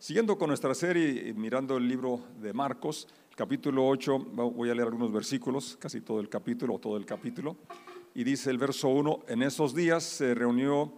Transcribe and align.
Siguiendo 0.00 0.38
con 0.38 0.46
nuestra 0.46 0.76
serie 0.76 1.34
mirando 1.34 1.76
el 1.76 1.88
libro 1.88 2.20
de 2.40 2.52
Marcos, 2.52 3.08
capítulo 3.34 3.84
8, 3.88 4.16
voy 4.54 4.70
a 4.70 4.74
leer 4.74 4.86
algunos 4.86 5.10
versículos, 5.10 5.76
casi 5.76 6.02
todo 6.02 6.20
el 6.20 6.28
capítulo 6.28 6.74
o 6.74 6.78
todo 6.78 6.96
el 6.96 7.04
capítulo, 7.04 7.56
y 8.14 8.22
dice 8.22 8.50
el 8.50 8.58
verso 8.58 8.90
1, 8.90 9.24
en 9.26 9.42
esos 9.42 9.74
días 9.74 10.04
se 10.04 10.36
reunió 10.36 10.92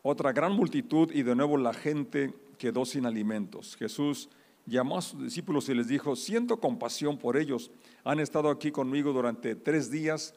otra 0.00 0.32
gran 0.32 0.52
multitud 0.52 1.12
y 1.12 1.22
de 1.22 1.36
nuevo 1.36 1.58
la 1.58 1.74
gente 1.74 2.32
quedó 2.56 2.86
sin 2.86 3.04
alimentos. 3.04 3.76
Jesús 3.76 4.30
llamó 4.64 4.96
a 4.96 5.02
sus 5.02 5.22
discípulos 5.22 5.68
y 5.68 5.74
les 5.74 5.88
dijo, 5.88 6.16
siento 6.16 6.60
compasión 6.60 7.18
por 7.18 7.36
ellos, 7.36 7.70
han 8.04 8.20
estado 8.20 8.48
aquí 8.48 8.70
conmigo 8.70 9.12
durante 9.12 9.54
tres 9.54 9.90
días 9.90 10.34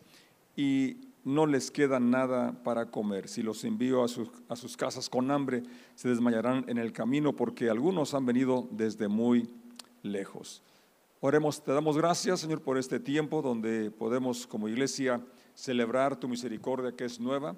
y 0.57 1.06
no 1.27 1.45
les 1.45 1.71
queda 1.71 1.99
nada 1.99 2.53
para 2.63 2.89
comer. 2.89 3.27
Si 3.27 3.43
los 3.43 3.65
envío 3.65 4.01
a 4.01 4.07
sus, 4.07 4.29
a 4.47 4.55
sus 4.55 4.77
casas 4.77 5.09
con 5.09 5.29
hambre, 5.29 5.61
se 5.93 6.07
desmayarán 6.07 6.63
en 6.69 6.77
el 6.77 6.93
camino 6.93 7.35
porque 7.35 7.69
algunos 7.69 8.13
han 8.13 8.25
venido 8.25 8.65
desde 8.71 9.09
muy 9.09 9.49
lejos. 10.03 10.63
Oremos, 11.19 11.61
te 11.61 11.73
damos 11.73 11.97
gracias, 11.97 12.39
Señor, 12.39 12.61
por 12.61 12.77
este 12.77 13.01
tiempo 13.01 13.41
donde 13.41 13.91
podemos 13.91 14.47
como 14.47 14.69
iglesia 14.69 15.21
celebrar 15.53 16.17
tu 16.17 16.29
misericordia 16.29 16.93
que 16.93 17.03
es 17.03 17.19
nueva. 17.19 17.57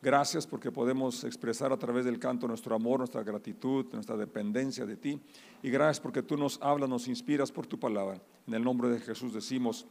Gracias 0.00 0.46
porque 0.46 0.72
podemos 0.72 1.22
expresar 1.24 1.74
a 1.74 1.78
través 1.78 2.06
del 2.06 2.18
canto 2.18 2.48
nuestro 2.48 2.74
amor, 2.74 3.00
nuestra 3.00 3.22
gratitud, 3.22 3.84
nuestra 3.92 4.16
dependencia 4.16 4.86
de 4.86 4.96
ti. 4.96 5.20
Y 5.62 5.68
gracias 5.68 6.00
porque 6.00 6.22
tú 6.22 6.38
nos 6.38 6.58
hablas, 6.62 6.88
nos 6.88 7.06
inspiras 7.06 7.52
por 7.52 7.66
tu 7.66 7.78
palabra. 7.78 8.18
En 8.46 8.54
el 8.54 8.64
nombre 8.64 8.88
de 8.88 8.98
Jesús 8.98 9.34
decimos, 9.34 9.86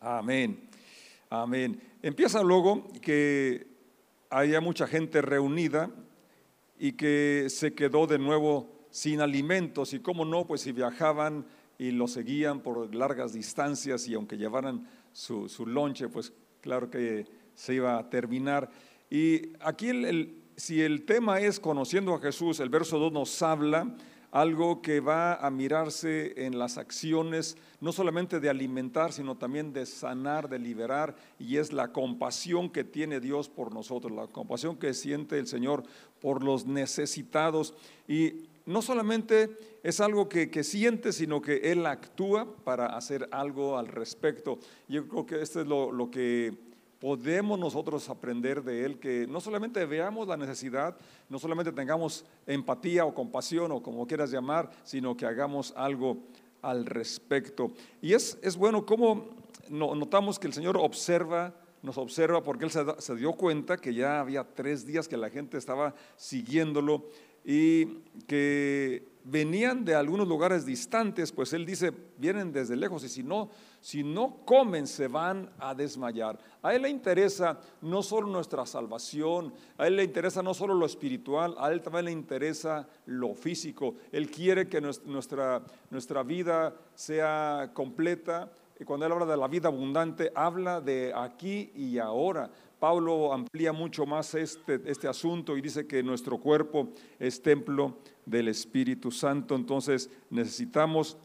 amén. 0.00 0.70
Amén. 1.30 1.78
Empieza 2.00 2.42
luego 2.42 2.88
que 3.02 3.66
haya 4.30 4.62
mucha 4.62 4.86
gente 4.86 5.20
reunida 5.20 5.90
y 6.78 6.92
que 6.92 7.46
se 7.50 7.74
quedó 7.74 8.06
de 8.06 8.18
nuevo 8.18 8.86
sin 8.90 9.20
alimentos 9.20 9.92
y 9.92 10.00
cómo 10.00 10.24
no, 10.24 10.46
pues 10.46 10.62
si 10.62 10.72
viajaban 10.72 11.44
y 11.76 11.90
lo 11.90 12.08
seguían 12.08 12.60
por 12.60 12.94
largas 12.94 13.34
distancias 13.34 14.08
y 14.08 14.14
aunque 14.14 14.38
llevaran 14.38 14.88
su, 15.12 15.50
su 15.50 15.66
lonche, 15.66 16.08
pues 16.08 16.32
claro 16.62 16.90
que 16.90 17.26
se 17.54 17.74
iba 17.74 17.98
a 17.98 18.08
terminar. 18.08 18.70
Y 19.10 19.52
aquí 19.60 19.90
si 20.56 20.80
el 20.80 21.04
tema 21.04 21.40
es 21.40 21.60
conociendo 21.60 22.14
a 22.14 22.20
Jesús, 22.20 22.58
el 22.60 22.70
verso 22.70 22.98
2 22.98 23.12
nos 23.12 23.42
habla 23.42 23.94
algo 24.30 24.82
que 24.82 25.00
va 25.00 25.34
a 25.34 25.50
mirarse 25.50 26.44
en 26.44 26.58
las 26.58 26.76
acciones, 26.76 27.56
no 27.80 27.92
solamente 27.92 28.40
de 28.40 28.50
alimentar, 28.50 29.12
sino 29.12 29.36
también 29.36 29.72
de 29.72 29.86
sanar, 29.86 30.48
de 30.48 30.58
liberar, 30.58 31.16
y 31.38 31.56
es 31.56 31.72
la 31.72 31.92
compasión 31.92 32.70
que 32.70 32.84
tiene 32.84 33.20
Dios 33.20 33.48
por 33.48 33.72
nosotros, 33.72 34.12
la 34.12 34.26
compasión 34.26 34.76
que 34.76 34.92
siente 34.94 35.38
el 35.38 35.46
Señor 35.46 35.84
por 36.20 36.44
los 36.44 36.66
necesitados. 36.66 37.74
Y 38.06 38.48
no 38.66 38.82
solamente 38.82 39.56
es 39.82 40.00
algo 40.00 40.28
que, 40.28 40.62
siente, 40.62 41.12
sino 41.12 41.40
que 41.40 41.72
Él 41.72 41.86
actúa 41.86 42.54
para 42.64 42.96
hacer 42.96 43.28
algo 43.32 43.78
al 43.78 43.86
respecto. 43.86 44.58
Yo 44.88 45.08
creo 45.08 45.24
que 45.24 45.40
esto 45.40 45.62
es 45.62 45.66
lo, 45.66 45.90
lo 45.90 46.10
que 46.10 46.67
podemos 46.98 47.58
nosotros 47.58 48.08
aprender 48.08 48.62
de 48.62 48.84
Él, 48.84 48.98
que 48.98 49.26
no 49.26 49.40
solamente 49.40 49.84
veamos 49.86 50.26
la 50.26 50.36
necesidad, 50.36 50.96
no 51.28 51.38
solamente 51.38 51.72
tengamos 51.72 52.24
empatía 52.46 53.04
o 53.04 53.14
compasión 53.14 53.70
o 53.72 53.82
como 53.82 54.06
quieras 54.06 54.30
llamar, 54.30 54.70
sino 54.84 55.16
que 55.16 55.26
hagamos 55.26 55.72
algo 55.76 56.18
al 56.62 56.86
respecto. 56.86 57.72
Y 58.02 58.14
es, 58.14 58.38
es 58.42 58.56
bueno 58.56 58.84
cómo 58.84 59.28
notamos 59.68 60.38
que 60.38 60.46
el 60.46 60.52
Señor 60.52 60.76
observa, 60.76 61.54
nos 61.82 61.98
observa 61.98 62.42
porque 62.42 62.64
Él 62.64 62.70
se, 62.70 62.84
se 62.98 63.14
dio 63.14 63.32
cuenta 63.34 63.76
que 63.76 63.94
ya 63.94 64.20
había 64.20 64.42
tres 64.42 64.84
días 64.84 65.06
que 65.06 65.16
la 65.16 65.30
gente 65.30 65.56
estaba 65.56 65.94
siguiéndolo 66.16 67.04
y 67.48 67.86
que 68.26 69.08
venían 69.24 69.84
de 69.84 69.94
algunos 69.94 70.28
lugares 70.28 70.66
distantes, 70.66 71.32
pues 71.32 71.54
Él 71.54 71.64
dice, 71.64 71.92
vienen 72.18 72.52
desde 72.52 72.76
lejos 72.76 73.02
y 73.04 73.08
si 73.08 73.22
no 73.22 73.48
si 73.80 74.02
no 74.02 74.44
comen 74.44 74.86
se 74.86 75.08
van 75.08 75.50
a 75.58 75.74
desmayar. 75.74 76.38
A 76.62 76.74
Él 76.74 76.82
le 76.82 76.90
interesa 76.90 77.60
no 77.80 78.02
solo 78.02 78.28
nuestra 78.28 78.66
salvación, 78.66 79.52
a 79.76 79.86
Él 79.86 79.96
le 79.96 80.04
interesa 80.04 80.42
no 80.42 80.54
solo 80.54 80.74
lo 80.74 80.86
espiritual, 80.86 81.54
a 81.58 81.70
Él 81.70 81.80
también 81.80 82.06
le 82.06 82.12
interesa 82.12 82.88
lo 83.06 83.34
físico. 83.34 83.94
Él 84.12 84.30
quiere 84.30 84.68
que 84.68 84.80
nuestra, 84.80 85.62
nuestra 85.90 86.22
vida 86.22 86.74
sea 86.94 87.70
completa. 87.72 88.50
Y 88.80 88.84
cuando 88.84 89.06
Él 89.06 89.12
habla 89.12 89.26
de 89.26 89.36
la 89.36 89.48
vida 89.48 89.68
abundante, 89.68 90.30
habla 90.34 90.80
de 90.80 91.12
aquí 91.14 91.72
y 91.74 91.98
ahora. 91.98 92.50
Pablo 92.78 93.32
amplía 93.32 93.72
mucho 93.72 94.06
más 94.06 94.34
este, 94.34 94.80
este 94.86 95.08
asunto 95.08 95.56
y 95.56 95.60
dice 95.60 95.86
que 95.86 96.02
nuestro 96.02 96.38
cuerpo 96.38 96.88
es 97.18 97.42
templo 97.42 97.98
del 98.24 98.48
Espíritu 98.48 99.10
Santo. 99.10 99.56
Entonces 99.56 100.10
necesitamos 100.30 101.16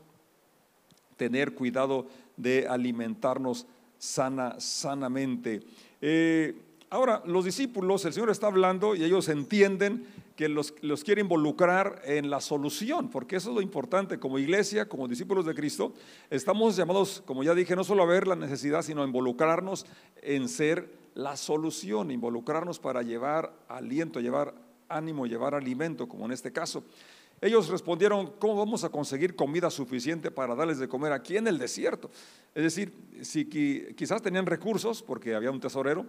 tener 1.18 1.54
cuidado 1.54 2.08
de 2.38 2.68
alimentarnos 2.68 3.68
sana, 3.98 4.60
sanamente. 4.60 5.62
Eh, 6.02 6.56
ahora, 6.90 7.22
los 7.26 7.46
discípulos, 7.46 8.04
el 8.06 8.14
Señor 8.14 8.30
está 8.32 8.48
hablando 8.48 8.96
y 8.96 9.04
ellos 9.04 9.30
entienden 9.30 10.06
que 10.36 10.50
los, 10.50 10.74
los 10.82 11.04
quiere 11.04 11.22
involucrar 11.22 12.02
en 12.06 12.32
la 12.32 12.42
solución, 12.42 13.10
porque 13.10 13.36
eso 13.36 13.50
es 13.50 13.56
lo 13.56 13.62
importante. 13.62 14.18
Como 14.18 14.40
iglesia, 14.40 14.90
como 14.90 15.08
discípulos 15.08 15.46
de 15.46 15.54
Cristo, 15.54 15.94
estamos 16.32 16.76
llamados, 16.76 17.22
como 17.26 17.44
ya 17.44 17.54
dije, 17.54 17.76
no 17.76 17.84
solo 17.84 18.04
a 18.04 18.08
ver 18.08 18.28
la 18.28 18.36
necesidad, 18.36 18.82
sino 18.82 19.04
a 19.04 19.06
involucrarnos 19.06 19.86
en 20.24 20.50
ser 20.50 21.03
la 21.16 21.36
solución, 21.38 22.12
involucrarnos 22.12 22.80
para 22.80 23.02
llevar 23.02 23.54
aliento, 23.68 24.20
llevar 24.20 24.54
ánimo, 24.90 25.26
llevar 25.26 25.56
alimento, 25.56 26.08
como 26.08 26.26
en 26.26 26.32
este 26.32 26.52
caso. 26.52 26.84
Ellos 27.42 27.68
respondieron, 27.68 28.34
¿cómo 28.40 28.56
vamos 28.56 28.84
a 28.86 28.90
conseguir 28.90 29.36
comida 29.36 29.70
suficiente 29.70 30.32
para 30.32 30.56
darles 30.56 30.80
de 30.80 30.88
comer 30.88 31.12
aquí 31.12 31.36
en 31.36 31.48
el 31.48 31.58
desierto? 31.58 32.10
Es 32.56 32.64
decir, 32.64 32.94
si 33.22 33.46
quizás 33.46 34.22
tenían 34.22 34.46
recursos, 34.46 35.04
porque 35.04 35.36
había 35.36 35.52
un 35.52 35.60
tesorero 35.60 36.06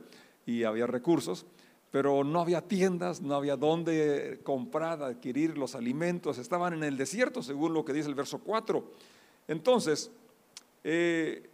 y 0.46 0.62
había 0.62 0.86
recursos, 0.86 1.44
pero 1.90 2.24
no 2.24 2.40
había 2.40 2.60
tiendas, 2.60 3.20
no 3.20 3.34
había 3.34 3.56
dónde 3.56 4.40
comprar, 4.44 5.02
adquirir 5.02 5.58
los 5.58 5.74
alimentos, 5.74 6.38
estaban 6.38 6.74
en 6.74 6.84
el 6.84 6.96
desierto, 6.96 7.42
según 7.42 7.72
lo 7.72 7.84
que 7.84 7.92
dice 7.92 8.08
el 8.08 8.14
verso 8.14 8.38
4. 8.38 8.92
Entonces, 9.48 10.10
eh, 10.84 11.50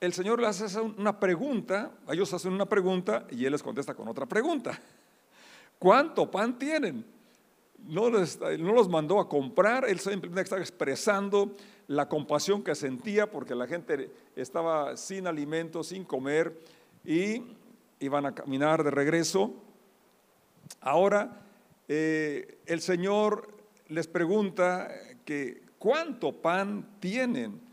el 0.00 0.12
Señor 0.12 0.40
les 0.40 0.60
hace 0.60 0.80
una 0.80 1.18
pregunta, 1.18 1.92
ellos 2.08 2.32
hacen 2.32 2.52
una 2.52 2.66
pregunta 2.66 3.26
y 3.30 3.44
Él 3.44 3.52
les 3.52 3.62
contesta 3.62 3.94
con 3.94 4.08
otra 4.08 4.26
pregunta. 4.26 4.80
¿Cuánto 5.78 6.30
pan 6.30 6.58
tienen? 6.58 7.04
no, 7.86 8.10
los 8.10 8.88
mandó 8.88 9.20
a 9.20 9.28
comprar, 9.28 9.88
él 9.88 9.98
simplemente 9.98 10.42
estaba 10.42 10.60
expresando 10.60 11.52
la 11.86 12.08
compasión 12.08 12.62
que 12.62 12.74
sentía 12.74 13.30
porque 13.30 13.54
la 13.54 13.66
gente 13.66 14.10
estaba 14.36 14.96
sin 14.96 15.26
alimento, 15.26 15.82
sin 15.82 16.04
comer 16.04 16.58
y 17.04 17.42
iban 18.00 18.26
a 18.26 18.34
caminar 18.34 18.84
de 18.84 18.90
regreso. 18.90 19.54
Ahora 20.80 21.40
eh, 21.88 22.58
el 22.66 22.80
Señor 22.80 23.48
les 23.88 24.06
pregunta 24.06 24.90
que 25.24 25.62
cuánto 25.78 26.32
pan 26.32 26.86
tienen. 27.00 27.67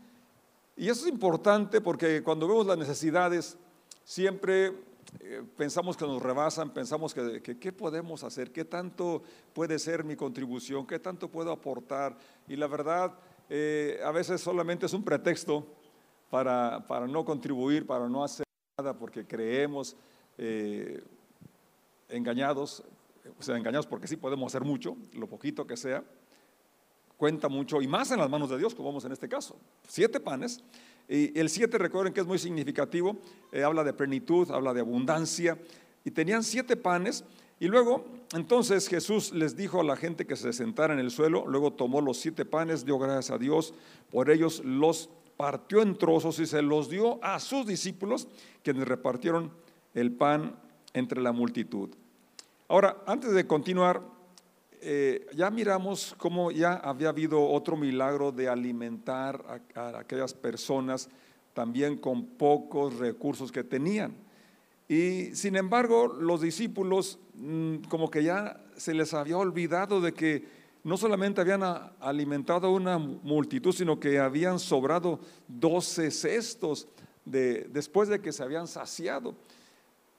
Y 0.76 0.90
eso 0.90 1.06
es 1.06 1.12
importante 1.12 1.80
porque 1.80 2.22
cuando 2.22 2.46
vemos 2.46 2.66
las 2.66 2.76
necesidades, 2.76 3.56
siempre 4.04 4.74
eh, 5.20 5.42
pensamos 5.56 5.96
que 5.96 6.04
nos 6.04 6.22
rebasan, 6.22 6.72
pensamos 6.74 7.14
que, 7.14 7.40
qué 7.42 7.72
podemos 7.72 8.22
hacer, 8.22 8.52
qué 8.52 8.64
tanto 8.64 9.22
puede 9.54 9.78
ser 9.78 10.04
mi 10.04 10.16
contribución, 10.16 10.86
qué 10.86 10.98
tanto 10.98 11.30
puedo 11.30 11.50
aportar. 11.50 12.18
Y 12.46 12.56
la 12.56 12.66
verdad, 12.66 13.14
eh, 13.48 14.00
a 14.04 14.10
veces 14.10 14.40
solamente 14.42 14.84
es 14.84 14.92
un 14.92 15.02
pretexto 15.02 15.66
para, 16.28 16.86
para, 16.86 17.06
no 17.06 17.24
contribuir, 17.24 17.86
para 17.86 18.06
no 18.08 18.22
hacer 18.22 18.44
nada, 18.78 18.98
porque 18.98 19.26
creemos 19.26 19.96
eh, 20.36 21.02
engañados, 22.10 22.84
o 23.38 23.42
sea, 23.42 23.56
engañados 23.56 23.86
porque 23.86 24.06
sí 24.06 24.16
podemos 24.16 24.52
hacer 24.52 24.66
mucho, 24.66 24.96
lo 25.14 25.26
poquito 25.26 25.66
que 25.66 25.78
sea, 25.78 26.04
cuenta 27.16 27.48
mucho, 27.48 27.80
y 27.80 27.88
más 27.88 28.10
en 28.10 28.18
las 28.18 28.30
manos 28.30 28.50
de 28.50 28.58
Dios, 28.58 28.74
como 28.74 28.88
vamos 28.90 29.04
en 29.04 29.12
este 29.12 29.28
caso. 29.28 29.56
Siete 29.88 30.20
panes 30.20 30.62
y 31.08 31.38
el 31.38 31.48
7, 31.48 31.78
recuerden 31.78 32.12
que 32.12 32.20
es 32.20 32.26
muy 32.26 32.38
significativo, 32.38 33.16
eh, 33.52 33.62
habla 33.62 33.84
de 33.84 33.92
plenitud, 33.92 34.50
habla 34.50 34.74
de 34.74 34.80
abundancia. 34.80 35.58
Y 36.04 36.10
tenían 36.10 36.42
siete 36.42 36.76
panes. 36.76 37.24
Y 37.60 37.68
luego, 37.68 38.04
entonces 38.32 38.88
Jesús 38.88 39.32
les 39.32 39.56
dijo 39.56 39.80
a 39.80 39.84
la 39.84 39.96
gente 39.96 40.26
que 40.26 40.36
se 40.36 40.52
sentara 40.52 40.94
en 40.94 41.00
el 41.00 41.10
suelo, 41.10 41.46
luego 41.46 41.72
tomó 41.72 42.00
los 42.00 42.18
siete 42.18 42.44
panes, 42.44 42.84
dio 42.84 42.98
gracias 42.98 43.30
a 43.30 43.38
Dios, 43.38 43.72
por 44.10 44.30
ellos 44.30 44.62
los 44.64 45.08
partió 45.36 45.80
en 45.80 45.96
trozos 45.96 46.38
y 46.38 46.46
se 46.46 46.60
los 46.60 46.90
dio 46.90 47.22
a 47.24 47.40
sus 47.40 47.66
discípulos, 47.66 48.28
quienes 48.62 48.86
repartieron 48.86 49.52
el 49.94 50.12
pan 50.12 50.56
entre 50.92 51.22
la 51.22 51.32
multitud. 51.32 51.90
Ahora, 52.68 53.02
antes 53.06 53.32
de 53.32 53.46
continuar, 53.46 54.02
eh, 54.88 55.26
ya 55.34 55.50
miramos 55.50 56.14
cómo 56.16 56.52
ya 56.52 56.74
había 56.74 57.08
habido 57.08 57.44
otro 57.44 57.76
milagro 57.76 58.30
de 58.30 58.48
alimentar 58.48 59.60
a, 59.74 59.98
aquellas 59.98 60.32
personas 60.32 61.08
también 61.54 61.96
con 61.96 62.24
pocos 62.24 62.96
recursos 62.96 63.50
que 63.50 63.64
tenían. 63.64 64.14
Y 64.88 65.34
sin 65.34 65.56
embargo, 65.56 66.06
los 66.06 66.40
discípulos 66.40 67.18
mm, 67.34 67.78
como 67.88 68.12
que 68.12 68.22
ya 68.22 68.64
se 68.76 68.94
les 68.94 69.12
había 69.12 69.38
olvidado 69.38 70.00
de 70.00 70.14
que 70.14 70.44
no 70.84 70.96
solamente 70.96 71.40
habían 71.40 71.64
alimentado 71.98 72.68
a 72.68 72.70
una 72.70 72.96
multitud, 72.96 73.72
sino 73.72 73.98
que 73.98 74.20
habían 74.20 74.60
sobrado 74.60 75.18
12 75.48 76.12
cestos 76.12 76.86
de, 77.24 77.64
después 77.72 78.08
de 78.08 78.20
que 78.20 78.30
se 78.30 78.44
habían 78.44 78.68
saciado. 78.68 79.34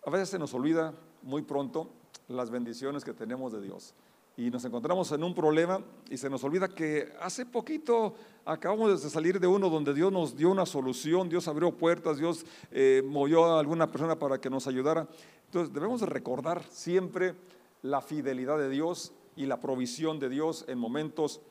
A 0.06 0.10
veces 0.10 0.28
se 0.28 0.38
nos 0.38 0.54
olvida 0.54 0.94
muy 1.24 1.44
pronto 1.44 1.90
las 2.28 2.50
bendiciones 2.50 3.06
que 3.06 3.14
tenemos 3.14 3.54
de 3.54 3.62
Dios. 3.62 3.94
Y 4.40 4.52
nos 4.52 4.64
encontramos 4.66 5.12
en 5.12 5.24
un 5.24 5.34
problema 5.34 5.82
y 6.12 6.18
se 6.18 6.30
nos 6.30 6.44
olvida 6.44 6.68
que 6.68 7.12
hace 7.20 7.44
poquito 7.44 8.14
acabamos 8.46 9.02
de 9.02 9.10
salir 9.10 9.40
de 9.40 9.48
uno 9.48 9.68
donde 9.68 9.96
Dios 9.96 10.12
nos 10.12 10.38
dio 10.38 10.52
una 10.52 10.68
solución, 10.68 11.28
Dios 11.28 11.48
abrió 11.48 11.72
puertas, 11.72 12.20
Dios 12.20 12.46
eh, 12.70 13.02
movió 13.04 13.46
a 13.46 13.60
alguna 13.60 13.88
persona 13.88 14.20
para 14.20 14.40
que 14.40 14.52
nos 14.52 14.68
ayudara. 14.68 15.08
Entonces 15.46 15.74
debemos 15.74 16.04
recordar 16.04 16.64
siempre 16.70 17.34
la 17.82 18.00
fidelidad 18.00 18.60
de 18.60 18.70
Dios 18.70 19.12
y 19.36 19.48
la 19.48 19.60
provisión 19.60 20.20
de 20.20 20.30
Dios 20.30 20.66
en 20.68 20.78
momentos 20.78 21.42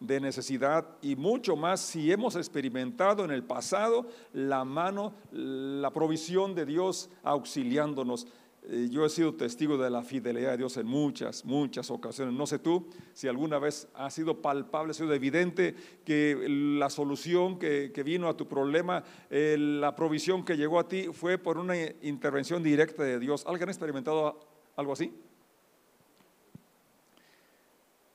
de 0.00 0.18
necesidad 0.18 0.84
y 1.00 1.14
mucho 1.14 1.54
más 1.54 1.80
si 1.80 2.10
hemos 2.10 2.34
experimentado 2.34 3.24
en 3.24 3.30
el 3.30 3.44
pasado 3.44 4.08
la 4.32 4.64
mano, 4.64 5.14
la 5.30 5.92
provisión 5.92 6.56
de 6.56 6.66
Dios 6.66 7.08
auxiliándonos. 7.22 8.26
Eh, 8.64 8.88
yo 8.90 9.04
he 9.04 9.08
sido 9.08 9.34
testigo 9.34 9.76
de 9.76 9.90
la 9.90 10.02
fidelidad 10.02 10.52
de 10.52 10.58
Dios 10.58 10.76
en 10.76 10.86
muchas, 10.86 11.44
muchas 11.44 11.90
ocasiones. 11.90 12.34
No 12.34 12.46
sé 12.46 12.58
tú 12.58 12.88
si 13.12 13.28
alguna 13.28 13.58
vez 13.58 13.88
ha 13.94 14.10
sido 14.10 14.40
palpable, 14.40 14.92
ha 14.92 14.94
sido 14.94 15.12
evidente 15.12 15.74
que 16.04 16.46
la 16.78 16.90
solución 16.90 17.58
que, 17.58 18.02
vino 18.04 18.28
a 18.28 18.36
tu 18.36 18.46
problema, 18.46 19.02
eh, 19.30 19.56
la 19.58 19.96
provisión 19.96 20.44
que 20.44 20.56
llegó 20.56 20.78
a 20.78 20.88
ti 20.88 21.08
fue 21.12 21.38
por 21.38 21.58
una 21.58 21.74
intervención 22.02 22.62
directa 22.62 23.02
de 23.02 23.18
Dios. 23.18 23.44
¿Alguien 23.46 23.68
ha 23.68 23.72
experimentado 23.72 24.38
algo 24.76 24.92
así? 24.92 25.12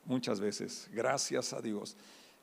muchas 0.08 0.40
veces, 0.40 0.90
gracias 0.92 1.54
a 1.54 1.62
Dios. 1.62 1.96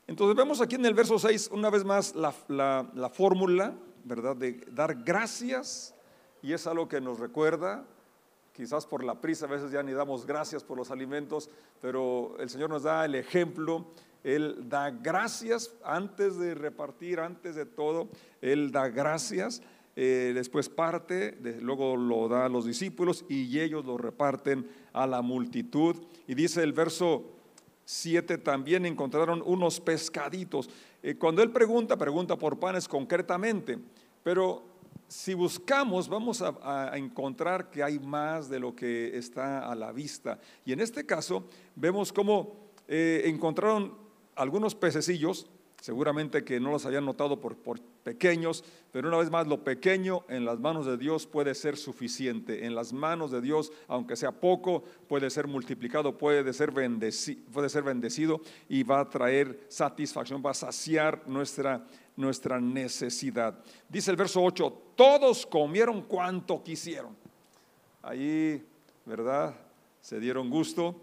Entonces 0.07 0.35
vemos 0.35 0.61
aquí 0.61 0.75
en 0.75 0.85
el 0.85 0.93
verso 0.93 1.19
6 1.19 1.49
una 1.51 1.69
vez 1.69 1.83
más 1.83 2.15
la, 2.15 3.11
fórmula, 3.11 3.75
¿verdad? 4.03 4.35
De 4.35 4.65
dar 4.71 5.03
gracias, 5.03 5.95
y 6.41 6.53
es 6.53 6.67
algo 6.67 6.87
que 6.87 7.01
nos 7.01 7.19
recuerda, 7.19 7.85
quizás 8.55 8.85
por 8.85 9.03
la 9.03 9.19
prisa 9.19 9.45
a 9.45 9.49
veces 9.49 9.71
ya 9.71 9.83
ni 9.83 9.91
damos 9.91 10.25
gracias 10.25 10.63
por 10.63 10.77
los 10.77 10.91
alimentos, 10.91 11.49
pero 11.81 12.35
el 12.39 12.49
Señor 12.49 12.69
nos 12.69 12.83
da 12.83 13.05
el 13.05 13.15
ejemplo, 13.15 13.85
Él 14.23 14.69
da 14.69 14.89
gracias 14.91 15.73
antes 15.83 16.37
de 16.37 16.55
repartir, 16.55 17.19
antes 17.19 17.55
de 17.55 17.65
todo, 17.65 18.07
Él 18.41 18.71
da 18.71 18.87
gracias. 18.87 19.61
Eh, 19.97 20.33
después 20.35 20.67
parte, 20.67 21.37
luego 21.61 21.95
lo 21.95 22.27
da 22.27 22.45
a 22.45 22.49
los 22.49 22.65
discípulos 22.65 23.23
y 23.29 23.59
ellos 23.59 23.85
lo 23.85 23.97
reparten 23.97 24.67
a 24.93 25.07
la 25.07 25.21
multitud. 25.21 25.95
Y 26.27 26.35
dice 26.35 26.63
el 26.63 26.73
verso 26.73 27.23
siete 27.85 28.37
también 28.37 28.85
encontraron 28.85 29.41
unos 29.45 29.79
pescaditos. 29.79 30.69
Eh, 31.03 31.15
cuando 31.15 31.43
él 31.43 31.51
pregunta, 31.51 31.97
pregunta 31.97 32.35
por 32.35 32.59
panes 32.59 32.87
concretamente, 32.87 33.77
pero 34.23 34.74
si 35.07 35.33
buscamos 35.33 36.07
vamos 36.07 36.41
a, 36.41 36.91
encontrar 36.97 37.69
que 37.69 37.83
hay 37.83 37.99
más 37.99 38.49
de 38.49 38.59
lo 38.59 38.75
que 38.75 39.17
está 39.17 39.69
a 39.69 39.75
la 39.75 39.91
vista. 39.91 40.39
Y 40.65 40.73
en 40.73 40.79
este 40.79 41.05
caso 41.05 41.47
vemos 41.75 42.11
cómo 42.11 42.71
eh, 42.87 43.23
encontraron 43.25 43.97
algunos 44.35 44.75
pececillos 44.75 45.49
Seguramente 45.85 46.43
que 46.43 46.59
no 46.59 46.71
los 46.71 46.83
habían 46.87 47.05
notado 47.05 47.39
por, 47.39 47.55
pequeños, 48.03 48.63
pero 48.91 49.07
una 49.07 49.17
vez 49.17 49.29
más, 49.29 49.45
lo 49.45 49.63
pequeño 49.63 50.25
en 50.29 50.43
las 50.43 50.59
manos 50.59 50.87
de 50.87 50.97
Dios 50.97 51.27
puede 51.27 51.53
ser 51.53 51.77
suficiente. 51.77 52.65
En 52.65 52.73
las 52.73 52.91
manos 52.91 53.29
de 53.29 53.39
Dios, 53.39 53.71
aunque 53.87 54.15
sea 54.15 54.31
poco, 54.31 54.83
puede 55.07 55.29
ser 55.29 55.45
multiplicado, 55.45 56.17
puede 56.17 56.51
ser, 56.53 56.71
bendecido, 56.71 57.39
puede 57.53 57.69
ser 57.69 57.83
bendecido 57.83 58.41
y 58.67 58.81
va 58.81 59.01
a 59.01 59.09
traer 59.11 59.63
satisfacción, 59.67 60.41
va 60.43 60.49
a 60.51 60.55
saciar 60.55 61.21
nuestra, 61.27 61.85
nuestra 62.15 62.59
necesidad. 62.59 63.57
Dice 63.89 64.11
el 64.11 64.17
verso 64.17 64.41
8, 64.43 64.81
todos 64.95 65.45
comieron 65.45 66.01
cuanto 66.03 66.63
quisieron. 66.63 67.15
Ahí, 68.01 68.63
¿verdad? 69.05 69.55
Se 70.01 70.19
dieron 70.19 70.49
gusto 70.49 70.95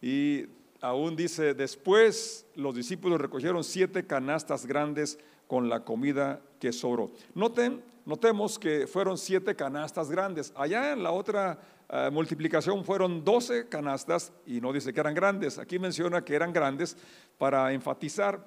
y 0.00 0.46
aún 0.80 1.14
dice, 1.14 1.54
después 1.54 2.44
los 2.56 2.74
discípulos 2.74 3.20
recogieron 3.20 3.62
siete 3.62 4.06
canastas 4.06 4.66
grandes 4.66 5.18
con 5.46 5.68
la 5.68 5.84
comida 5.84 6.40
que 6.58 6.72
sobró. 6.72 7.12
Noten, 7.34 7.82
notemos 8.04 8.58
que 8.58 8.86
fueron 8.86 9.16
siete 9.16 9.54
canastas 9.54 10.10
grandes. 10.10 10.52
Allá 10.56 10.92
en 10.92 11.02
la 11.02 11.12
otra 11.12 11.60
eh, 11.88 12.10
multiplicación 12.10 12.84
fueron 12.84 13.22
doce 13.22 13.68
canastas 13.68 14.32
y 14.46 14.60
no 14.60 14.72
dice 14.72 14.92
que 14.92 15.00
eran 15.00 15.14
grandes. 15.14 15.58
Aquí 15.58 15.78
menciona 15.78 16.24
que 16.24 16.34
eran 16.34 16.52
grandes 16.52 16.96
para 17.38 17.72
enfatizar. 17.72 18.44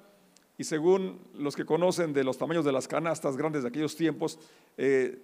Y 0.58 0.64
según 0.64 1.20
los 1.34 1.54
que 1.54 1.64
conocen 1.64 2.12
de 2.12 2.24
los 2.24 2.38
tamaños 2.38 2.64
de 2.64 2.72
las 2.72 2.88
canastas 2.88 3.36
grandes 3.36 3.62
de 3.62 3.68
aquellos 3.68 3.96
tiempos, 3.96 4.38
eh, 4.76 5.22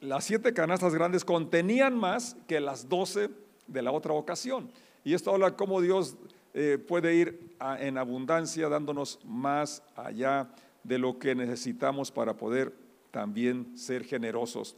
las 0.00 0.24
siete 0.24 0.52
canastas 0.52 0.94
grandes 0.94 1.24
contenían 1.24 1.96
más 1.96 2.36
que 2.46 2.60
las 2.60 2.88
doce 2.88 3.30
de 3.66 3.82
la 3.82 3.92
otra 3.92 4.12
ocasión. 4.12 4.70
Y 5.04 5.14
esto 5.14 5.32
habla 5.32 5.56
cómo 5.56 5.80
Dios 5.80 6.16
eh, 6.52 6.78
puede 6.78 7.14
ir 7.14 7.56
en 7.80 7.98
abundancia 7.98 8.68
dándonos 8.68 9.18
más 9.24 9.82
allá 9.96 10.48
de 10.82 10.98
lo 10.98 11.18
que 11.18 11.34
necesitamos 11.34 12.10
para 12.10 12.36
poder 12.36 12.72
también 13.10 13.76
ser 13.76 14.04
generosos. 14.04 14.76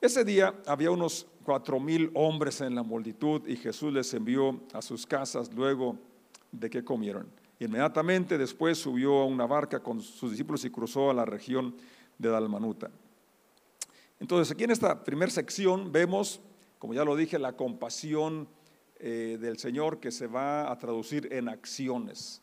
Ese 0.00 0.24
día 0.24 0.54
había 0.66 0.90
unos 0.90 1.26
cuatro 1.42 1.80
mil 1.80 2.10
hombres 2.14 2.60
en 2.60 2.74
la 2.74 2.82
multitud 2.82 3.46
y 3.46 3.56
Jesús 3.56 3.92
les 3.92 4.12
envió 4.12 4.60
a 4.72 4.82
sus 4.82 5.06
casas 5.06 5.52
luego 5.54 5.96
de 6.52 6.68
que 6.68 6.84
comieron. 6.84 7.26
Inmediatamente 7.58 8.36
después 8.36 8.78
subió 8.78 9.20
a 9.20 9.24
una 9.24 9.46
barca 9.46 9.80
con 9.80 10.00
sus 10.00 10.30
discípulos 10.30 10.64
y 10.64 10.70
cruzó 10.70 11.10
a 11.10 11.14
la 11.14 11.24
región 11.24 11.74
de 12.18 12.28
Dalmanuta. 12.28 12.90
Entonces 14.20 14.52
aquí 14.52 14.64
en 14.64 14.70
esta 14.70 15.04
primera 15.04 15.30
sección 15.30 15.92
vemos, 15.92 16.40
como 16.78 16.94
ya 16.94 17.04
lo 17.04 17.16
dije, 17.16 17.38
la 17.38 17.54
compasión 17.54 18.48
eh, 18.98 19.38
del 19.40 19.58
Señor 19.58 20.00
que 20.00 20.10
se 20.10 20.26
va 20.26 20.70
a 20.70 20.78
traducir 20.78 21.32
en 21.32 21.48
acciones. 21.48 22.42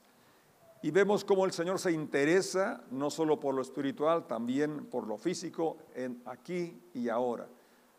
Y 0.83 0.92
vemos 0.92 1.24
cómo 1.24 1.45
el 1.45 1.51
Señor 1.51 1.80
se 1.80 1.92
interesa 1.92 2.83
no 2.92 3.09
solo 3.09 3.39
por 3.39 3.56
lo 3.56 3.62
espiritual, 3.62 4.27
también 4.27 4.86
por 4.88 5.07
lo 5.07 5.18
físico, 5.18 5.77
en 5.95 6.21
aquí 6.25 6.77
y 6.94 7.09
ahora. 7.09 7.48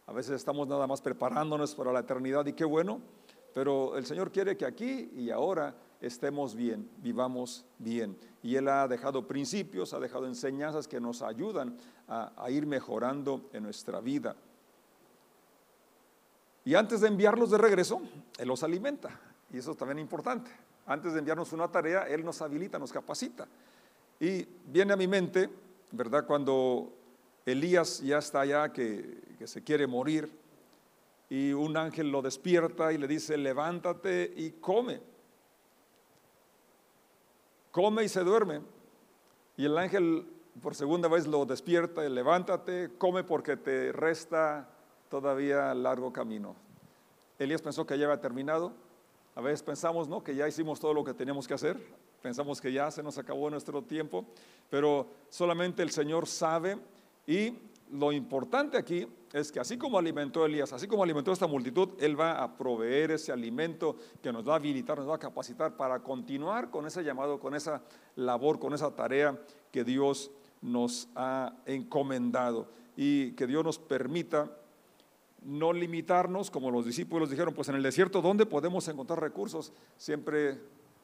A 0.06 0.12
veces 0.12 0.34
estamos 0.34 0.69
nada 0.69 0.87
más 0.87 1.00
preparándonos 1.00 1.75
para 1.75 1.93
la 1.93 2.00
eternidad 2.00 2.44
y 2.46 2.52
qué 2.52 2.64
bueno, 2.64 3.00
pero 3.55 3.96
el 3.96 4.05
Señor 4.05 4.31
quiere 4.31 4.56
que 4.56 4.67
aquí 4.67 5.10
y 5.17 5.31
ahora 5.31 5.75
estemos 6.06 6.54
bien, 6.54 6.88
vivamos 6.98 7.64
bien. 7.78 8.16
Y 8.43 8.56
Él 8.56 8.69
ha 8.69 8.86
dejado 8.88 9.26
principios, 9.26 9.94
ha 9.94 10.00
dejado 10.00 10.26
enseñanzas 10.26 10.86
que 10.86 11.00
nos 11.00 11.22
ayudan 11.22 11.76
a 12.08 12.50
ir 12.50 12.67
mejorando 12.67 13.48
en 13.52 13.62
nuestra 13.62 14.00
vida. 14.00 14.36
Y 16.64 16.74
antes 16.74 17.00
de 17.00 17.08
enviarlos 17.08 17.50
de 17.50 17.58
regreso, 17.58 18.00
Él 18.38 18.48
los 18.48 18.62
alimenta. 18.62 19.20
Y 19.52 19.58
eso 19.58 19.72
es 19.72 19.76
también 19.76 19.98
importante. 19.98 20.50
Antes 20.86 21.12
de 21.12 21.19
enviarnos 21.19 21.52
una 21.52 21.69
tarea, 21.69 22.08
Él 22.08 22.24
nos 22.24 22.40
habilita, 22.40 22.79
nos 22.79 22.93
capacita. 22.93 23.46
Y 24.19 24.46
viene 24.67 24.93
a 24.93 24.96
mi 24.96 25.06
mente, 25.06 25.50
¿verdad? 25.93 26.26
Cuando 26.26 26.93
Elías 27.44 28.00
ya 28.00 28.19
está 28.19 28.40
allá, 28.40 28.72
que, 28.72 29.36
que 29.38 29.46
se 29.46 29.62
quiere 29.62 29.86
morir, 29.86 30.31
y 31.29 31.52
un 31.52 31.76
ángel 31.76 32.10
lo 32.10 32.22
despierta 32.22 32.93
y 32.93 32.98
le 32.98 33.08
dice, 33.08 33.36
levántate 33.36 34.32
y 34.36 34.52
come. 34.52 35.00
Come 37.74 38.04
y 38.04 38.08
se 38.08 38.22
duerme. 38.22 38.60
Y 39.56 39.64
el 39.64 39.76
ángel 39.76 40.24
por 40.62 40.76
segunda 40.76 41.08
vez 41.08 41.26
lo 41.26 41.44
despierta 41.44 42.06
y 42.06 42.08
levántate, 42.08 42.93
come 42.98 43.24
porque 43.24 43.56
te 43.56 43.90
resta 43.90 44.69
todavía 45.10 45.74
largo 45.74 46.12
camino. 46.12 46.54
Elías 47.36 47.62
pensó 47.62 47.84
que 47.84 47.98
ya 47.98 48.04
había 48.04 48.20
terminado. 48.20 48.72
A 49.34 49.40
veces 49.40 49.64
pensamos, 49.64 50.06
¿no? 50.06 50.22
Que 50.22 50.36
ya 50.36 50.46
hicimos 50.46 50.78
todo 50.78 50.94
lo 50.94 51.02
que 51.02 51.14
teníamos 51.14 51.48
que 51.48 51.54
hacer. 51.54 51.76
Pensamos 52.22 52.60
que 52.60 52.72
ya 52.72 52.93
se 52.93 53.02
nos 53.02 53.19
acabó 53.19 53.50
nuestro 53.50 53.82
tiempo, 53.82 54.24
pero 54.70 55.08
solamente 55.28 55.82
el 55.82 55.90
Señor 55.90 56.28
sabe 56.28 56.78
y 57.26 57.58
lo 57.90 58.12
importante 58.12 58.78
aquí 58.78 59.08
es 59.34 59.50
que 59.50 59.58
así 59.58 59.76
como 59.76 59.98
alimentó 59.98 60.46
Elías, 60.46 60.72
así 60.72 60.86
como 60.86 61.03
alimentó 61.03 61.32
esta 61.32 61.48
multitud, 61.48 61.88
Él 61.98 62.19
va 62.19 62.41
a 62.41 62.56
proveer 62.56 63.10
ese 63.10 63.32
alimento 63.32 63.96
que 64.22 64.32
nos 64.32 64.48
va 64.48 64.53
a 64.53 64.56
habilitar, 64.56 64.96
nos 64.96 65.08
va 65.08 65.17
a 65.17 65.19
capacitar 65.19 65.76
para 65.76 65.98
continuar 66.05 66.70
con 66.70 66.86
ese 66.86 67.03
llamado, 67.03 67.41
con 67.41 67.53
esa 67.53 67.82
labor, 68.14 68.60
con 68.60 68.74
esa 68.74 68.94
tarea 68.94 69.36
que 69.72 69.82
Dios 69.82 70.31
nos 70.62 71.08
ha 71.17 71.53
encomendado 71.67 72.69
y 72.96 73.32
que 73.32 73.48
Dios 73.48 73.64
nos 73.64 73.76
permita 73.76 74.56
no 75.43 75.72
limitarnos, 75.72 76.48
como 76.48 76.70
los 76.70 76.86
discípulos 76.86 77.29
dijeron, 77.29 77.55
pues 77.55 77.69
en 77.69 77.74
el 77.74 77.82
desierto, 77.82 78.22
¿dónde 78.22 78.46
podemos 78.46 78.86
encontrar 78.86 79.20
recursos? 79.20 79.72
Siempre 79.96 80.60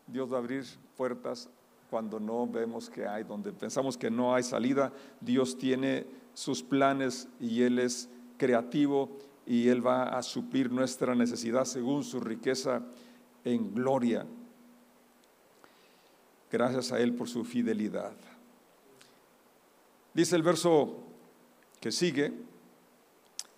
Dios 0.06 0.32
va 0.32 0.37
a 0.37 0.38
abrir 0.38 0.64
puertas 0.96 1.50
cuando 1.90 2.20
no 2.20 2.46
vemos 2.46 2.88
que 2.88 3.08
hay, 3.08 3.25
donde 3.25 3.52
pensamos 3.52 3.99
que 3.99 4.08
no 4.08 4.37
hay 4.37 4.44
salida. 4.44 4.92
Dios 5.20 5.58
tiene 5.58 6.06
sus 6.32 6.62
planes 6.62 7.28
y 7.40 7.62
Él 7.62 7.80
es 7.80 8.08
creativo 8.40 9.18
y 9.47 9.68
Él 9.68 9.87
va 9.87 10.04
a 10.04 10.23
suplir 10.23 10.73
nuestra 10.73 11.14
necesidad 11.14 11.66
según 11.66 12.02
su 12.02 12.20
riqueza 12.20 12.80
en 13.44 13.75
gloria. 13.75 14.25
Gracias 16.50 16.90
a 16.90 17.00
Él 17.00 17.14
por 17.14 17.28
su 17.28 17.44
fidelidad. 17.44 18.14
Dice 20.14 20.37
el 20.37 20.42
verso 20.42 20.97
que 21.80 21.92
sigue. 21.92 22.32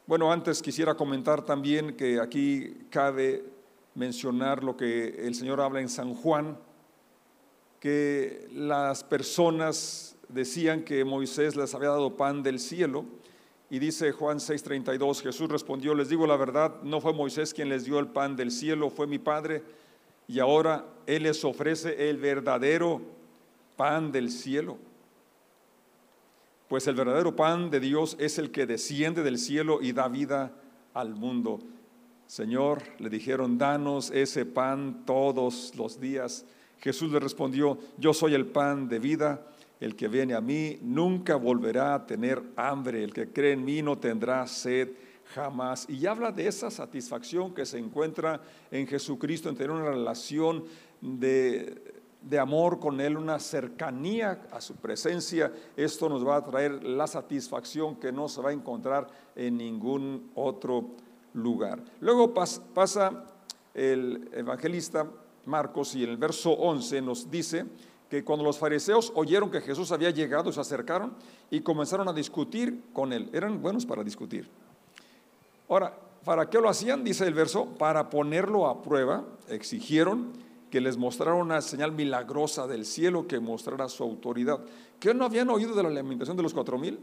Bueno, 0.05 0.33
antes 0.33 0.61
quisiera 0.61 0.97
comentar 0.97 1.45
también 1.45 1.97
que 1.97 2.21
aquí 2.21 2.87
cabe 2.91 3.45
mencionar 3.95 4.65
lo 4.65 4.77
que 4.77 5.27
el 5.27 5.37
Señor 5.37 5.61
habla 5.61 5.81
en 5.81 5.89
San 5.89 6.13
Juan, 6.13 6.59
que 7.79 8.49
las 8.53 9.05
personas 9.05 10.17
decían 10.29 10.83
que 10.83 11.05
Moisés 11.05 11.55
les 11.55 11.73
había 11.75 11.91
dado 11.91 12.17
pan 12.17 12.43
del 12.43 12.59
cielo. 12.59 13.05
Y 13.73 13.79
dice 13.79 14.13
Juan 14.13 14.39
6:32, 14.39 15.23
Jesús 15.23 15.49
respondió, 15.49 15.95
les 15.95 16.11
digo 16.11 16.27
la 16.27 16.37
verdad, 16.37 16.83
no 16.83 17.01
fue 17.01 17.15
Moisés 17.15 17.55
quien 17.55 17.71
les 17.71 17.87
dio 17.87 17.99
el 17.99 18.07
pan 18.07 18.37
del 18.37 18.51
cielo, 18.51 18.91
fue 18.91 19.07
mi 19.07 19.19
Padre. 19.19 19.63
Y 20.29 20.41
ahora 20.41 20.85
Él 21.07 21.23
les 21.23 21.43
ofrece 21.43 22.11
el 22.11 22.19
verdadero 22.19 23.01
pan 23.75 24.13
del 24.13 24.31
cielo. 24.31 24.77
Pues 26.69 26.87
el 26.87 26.95
verdadero 26.95 27.35
pan 27.35 27.71
de 27.71 27.81
Dios 27.81 28.15
es 28.21 28.37
el 28.37 28.51
que 28.51 28.67
desciende 28.67 29.23
del 29.23 29.39
cielo 29.39 29.81
y 29.81 29.93
da 29.93 30.07
vida 30.07 30.53
al 30.93 31.15
mundo. 31.15 31.59
Señor, 32.27 32.83
le 32.99 33.09
dijeron, 33.09 33.57
danos 33.57 34.11
ese 34.11 34.45
pan 34.45 35.05
todos 35.07 35.75
los 35.77 35.99
días. 35.99 36.45
Jesús 36.81 37.11
le 37.11 37.21
respondió, 37.21 37.79
yo 37.97 38.13
soy 38.13 38.35
el 38.35 38.45
pan 38.45 38.91
de 38.91 38.99
vida, 38.99 39.47
el 39.83 39.97
que 39.97 40.07
viene 40.07 40.35
a 40.35 40.41
mí 40.41 40.79
nunca 40.81 41.35
volverá 41.35 41.95
a 41.95 42.07
tener 42.07 42.41
hambre, 42.55 43.03
el 43.03 43.13
que 43.13 43.33
cree 43.33 43.55
en 43.55 43.65
mí 43.65 43.83
no 43.83 43.99
tendrá 43.99 44.47
sed 44.47 44.91
jamás. 45.35 45.91
Y 45.91 46.07
habla 46.07 46.31
de 46.31 46.47
esa 46.47 46.71
satisfacción 46.71 47.53
que 47.53 47.67
se 47.67 47.79
encuentra 47.79 48.41
en 48.71 48.87
Jesucristo, 48.87 49.49
en 49.49 49.57
tener 49.57 49.73
una 49.73 49.91
relación 49.91 50.63
de, 51.01 51.83
de 52.23 52.39
amor 52.39 52.79
con 52.79 53.01
Él, 53.01 53.17
una 53.17 53.41
cercanía 53.41 54.47
a 54.53 54.61
su 54.61 54.77
presencia. 54.77 55.53
Esto 55.77 56.09
nos 56.09 56.25
va 56.25 56.37
a 56.37 56.45
traer 56.45 56.85
la 56.85 57.09
satisfacción 57.09 57.97
que 57.97 58.13
no 58.13 58.29
se 58.29 58.41
va 58.41 58.51
a 58.51 58.53
encontrar 58.53 59.09
en 59.35 59.57
ningún 59.57 60.31
otro 60.37 60.93
lugar. 61.35 61.83
Luego 61.99 62.33
pasa 62.33 63.25
el 63.75 64.31
evangelista 64.33 65.11
Marcos 65.45 65.97
y 65.97 66.05
en 66.05 66.11
el 66.11 66.19
verso 66.19 66.53
11 66.53 67.03
nos 67.03 67.29
dice 67.29 67.67
que 68.13 68.23
cuando 68.23 68.45
los 68.45 68.59
fariseos 68.59 69.11
oyeron 69.15 69.51
que 69.51 69.63
Jesús 69.63 69.91
había 69.91 70.11
llegado, 70.11 70.53
se 70.53 70.61
acercaron 70.61 71.15
y 71.51 71.63
comenzaron 71.63 72.07
a 72.09 72.13
discutir 72.13 72.83
con 72.93 73.11
él. 73.11 73.31
Eran 73.33 73.63
buenos 73.63 73.87
para 73.87 74.05
discutir. 74.05 74.51
Ahora, 75.67 75.97
¿para 76.23 76.51
qué 76.51 76.61
lo 76.61 76.69
hacían? 76.69 77.05
Dice 77.05 77.27
el 77.27 77.33
verso, 77.33 77.65
para 77.79 78.11
ponerlo 78.11 78.67
a 78.67 78.83
prueba, 78.83 79.25
exigieron 79.49 80.31
que 80.71 80.83
les 80.83 80.99
mostrara 80.99 81.33
una 81.33 81.63
señal 81.63 81.93
milagrosa 81.93 82.67
del 82.67 82.85
cielo 82.85 83.27
que 83.27 83.41
mostrara 83.41 83.89
su 83.89 84.03
autoridad. 84.03 84.61
¿Qué 85.01 85.15
no 85.15 85.25
habían 85.25 85.49
oído 85.49 85.75
de 85.75 85.83
la 85.83 85.89
alimentación 85.89 86.37
de 86.37 86.43
los 86.43 86.53
cuatro 86.53 86.77
mil? 86.77 87.01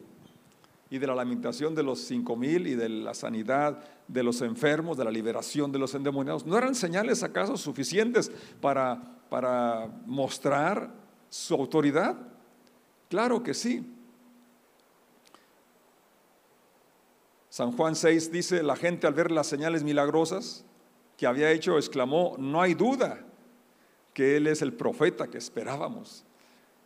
y 0.92 0.98
de 0.98 1.06
la 1.06 1.14
lamentación 1.14 1.76
de 1.76 1.84
los 1.84 2.00
cinco 2.00 2.36
mil 2.36 2.66
y 2.66 2.74
de 2.74 2.90
la 2.90 3.14
sanidad 3.14 3.84
de 4.08 4.24
los 4.24 4.42
enfermos, 4.42 4.98
de 4.98 5.06
la 5.06 5.12
liberación 5.12 5.72
de 5.72 5.78
los 5.78 5.94
endemoniados. 5.94 6.48
¿No 6.48 6.58
eran 6.58 6.74
señales 6.74 7.22
acaso 7.22 7.58
suficientes 7.58 8.32
para, 8.60 9.00
para 9.30 9.88
mostrar 10.08 10.99
su 11.30 11.54
autoridad? 11.56 12.18
Claro 13.10 13.42
que 13.42 13.54
sí. 13.54 13.86
San 17.50 17.72
Juan 17.72 17.96
6 17.96 18.32
dice, 18.32 18.64
la 18.64 18.76
gente 18.76 19.08
al 19.08 19.14
ver 19.14 19.32
las 19.32 19.48
señales 19.48 19.84
milagrosas 19.84 20.64
que 21.18 21.28
había 21.28 21.52
hecho, 21.52 21.78
exclamó, 21.78 22.36
no 22.38 22.62
hay 22.62 22.74
duda 22.74 23.26
que 24.14 24.38
Él 24.38 24.48
es 24.48 24.62
el 24.62 24.74
profeta 24.74 25.28
que 25.28 25.38
esperábamos. 25.38 26.24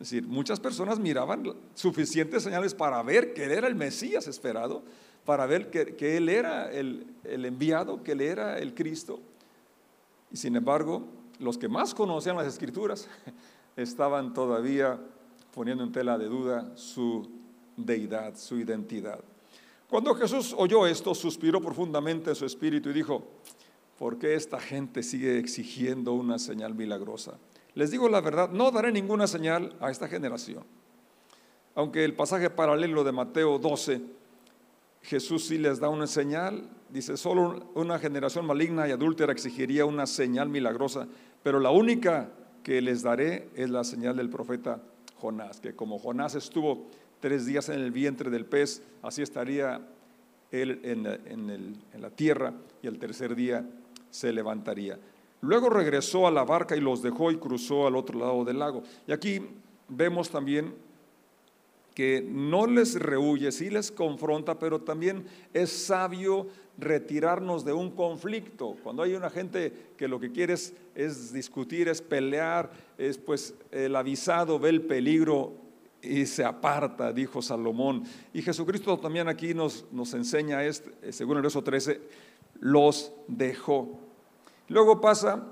Es 0.00 0.10
decir, 0.10 0.26
muchas 0.26 0.58
personas 0.58 0.98
miraban 0.98 1.54
suficientes 1.74 2.42
señales 2.42 2.74
para 2.74 3.02
ver 3.02 3.32
que 3.32 3.44
Él 3.44 3.52
era 3.52 3.68
el 3.68 3.74
Mesías 3.74 4.26
esperado, 4.26 4.82
para 5.24 5.46
ver 5.46 5.70
que, 5.70 6.16
Él 6.16 6.28
era 6.28 6.70
el, 6.72 7.06
el, 7.22 7.44
enviado, 7.44 8.02
que 8.02 8.12
Él 8.12 8.22
era 8.22 8.58
el 8.58 8.74
Cristo. 8.74 9.20
Y 10.32 10.36
sin 10.36 10.56
embargo, 10.56 11.06
los 11.38 11.56
que 11.56 11.68
más 11.68 11.94
conocían 11.94 12.36
las 12.36 12.46
escrituras 12.46 13.08
estaban 13.76 14.34
todavía 14.34 15.00
poniendo 15.52 15.84
en 15.84 15.92
tela 15.92 16.18
de 16.18 16.26
duda 16.26 16.72
su 16.76 17.28
deidad, 17.76 18.36
su 18.36 18.58
identidad. 18.58 19.20
Cuando 19.88 20.14
Jesús 20.14 20.54
oyó 20.56 20.86
esto, 20.86 21.14
suspiró 21.14 21.60
profundamente 21.60 22.30
en 22.30 22.36
su 22.36 22.46
espíritu 22.46 22.90
y 22.90 22.94
dijo, 22.94 23.24
¿por 23.98 24.18
qué 24.18 24.34
esta 24.34 24.58
gente 24.58 25.02
sigue 25.02 25.38
exigiendo 25.38 26.12
una 26.12 26.38
señal 26.38 26.74
milagrosa? 26.74 27.38
Les 27.74 27.90
digo 27.90 28.08
la 28.08 28.20
verdad, 28.20 28.50
no 28.50 28.70
daré 28.70 28.92
ninguna 28.92 29.26
señal 29.26 29.74
a 29.80 29.90
esta 29.90 30.08
generación. 30.08 30.64
Aunque 31.74 32.04
el 32.04 32.14
pasaje 32.14 32.50
paralelo 32.50 33.02
de 33.02 33.12
Mateo 33.12 33.58
12, 33.58 34.00
Jesús 35.02 35.46
sí 35.46 35.58
les 35.58 35.80
da 35.80 35.88
una 35.88 36.06
señal, 36.06 36.68
dice, 36.88 37.16
solo 37.16 37.70
una 37.74 37.98
generación 37.98 38.46
maligna 38.46 38.88
y 38.88 38.92
adúltera 38.92 39.32
exigiría 39.32 39.84
una 39.84 40.06
señal 40.06 40.48
milagrosa, 40.48 41.06
pero 41.42 41.60
la 41.60 41.70
única 41.70 42.30
que 42.64 42.82
les 42.82 43.02
daré 43.02 43.48
es 43.54 43.70
la 43.70 43.84
señal 43.84 44.16
del 44.16 44.30
profeta 44.30 44.82
Jonás, 45.20 45.60
que 45.60 45.76
como 45.76 46.00
Jonás 46.00 46.34
estuvo 46.34 46.86
tres 47.20 47.46
días 47.46 47.68
en 47.68 47.78
el 47.78 47.92
vientre 47.92 48.30
del 48.30 48.46
pez, 48.46 48.82
así 49.02 49.22
estaría 49.22 49.80
él 50.50 50.80
en, 50.82 51.06
en 51.06 52.02
la 52.02 52.10
tierra 52.10 52.54
y 52.82 52.88
el 52.88 52.98
tercer 52.98 53.36
día 53.36 53.64
se 54.10 54.32
levantaría. 54.32 54.98
Luego 55.40 55.68
regresó 55.68 56.26
a 56.26 56.30
la 56.30 56.44
barca 56.44 56.74
y 56.74 56.80
los 56.80 57.02
dejó 57.02 57.30
y 57.30 57.36
cruzó 57.36 57.86
al 57.86 57.96
otro 57.96 58.18
lado 58.18 58.44
del 58.44 58.58
lago. 58.58 58.82
Y 59.06 59.12
aquí 59.12 59.42
vemos 59.88 60.30
también 60.30 60.74
que 61.94 62.26
no 62.28 62.66
les 62.66 62.98
rehuye, 62.98 63.52
sí 63.52 63.70
les 63.70 63.92
confronta, 63.92 64.58
pero 64.58 64.80
también 64.80 65.26
es 65.52 65.70
sabio 65.70 66.48
retirarnos 66.76 67.64
de 67.64 67.72
un 67.72 67.92
conflicto. 67.92 68.76
Cuando 68.82 69.02
hay 69.02 69.14
una 69.14 69.30
gente 69.30 69.72
que 69.96 70.08
lo 70.08 70.18
que 70.18 70.32
quiere 70.32 70.54
es, 70.54 71.32
discutir, 71.32 71.88
es 71.88 72.02
pelear, 72.02 72.72
es 72.98 73.16
pues 73.18 73.54
el 73.70 73.94
avisado 73.94 74.58
ve 74.58 74.70
el 74.70 74.82
peligro 74.82 75.52
y 76.02 76.26
se 76.26 76.44
aparta, 76.44 77.12
dijo 77.12 77.40
Salomón. 77.40 78.02
Y 78.32 78.42
Jesucristo 78.42 78.98
también 78.98 79.28
aquí 79.28 79.54
nos, 79.54 79.86
nos 79.92 80.12
enseña, 80.14 80.64
este, 80.64 81.12
según 81.12 81.36
el 81.36 81.42
verso 81.42 81.62
13, 81.62 82.00
los 82.60 83.12
dejó. 83.28 84.00
Luego 84.68 85.00
pasa 85.00 85.44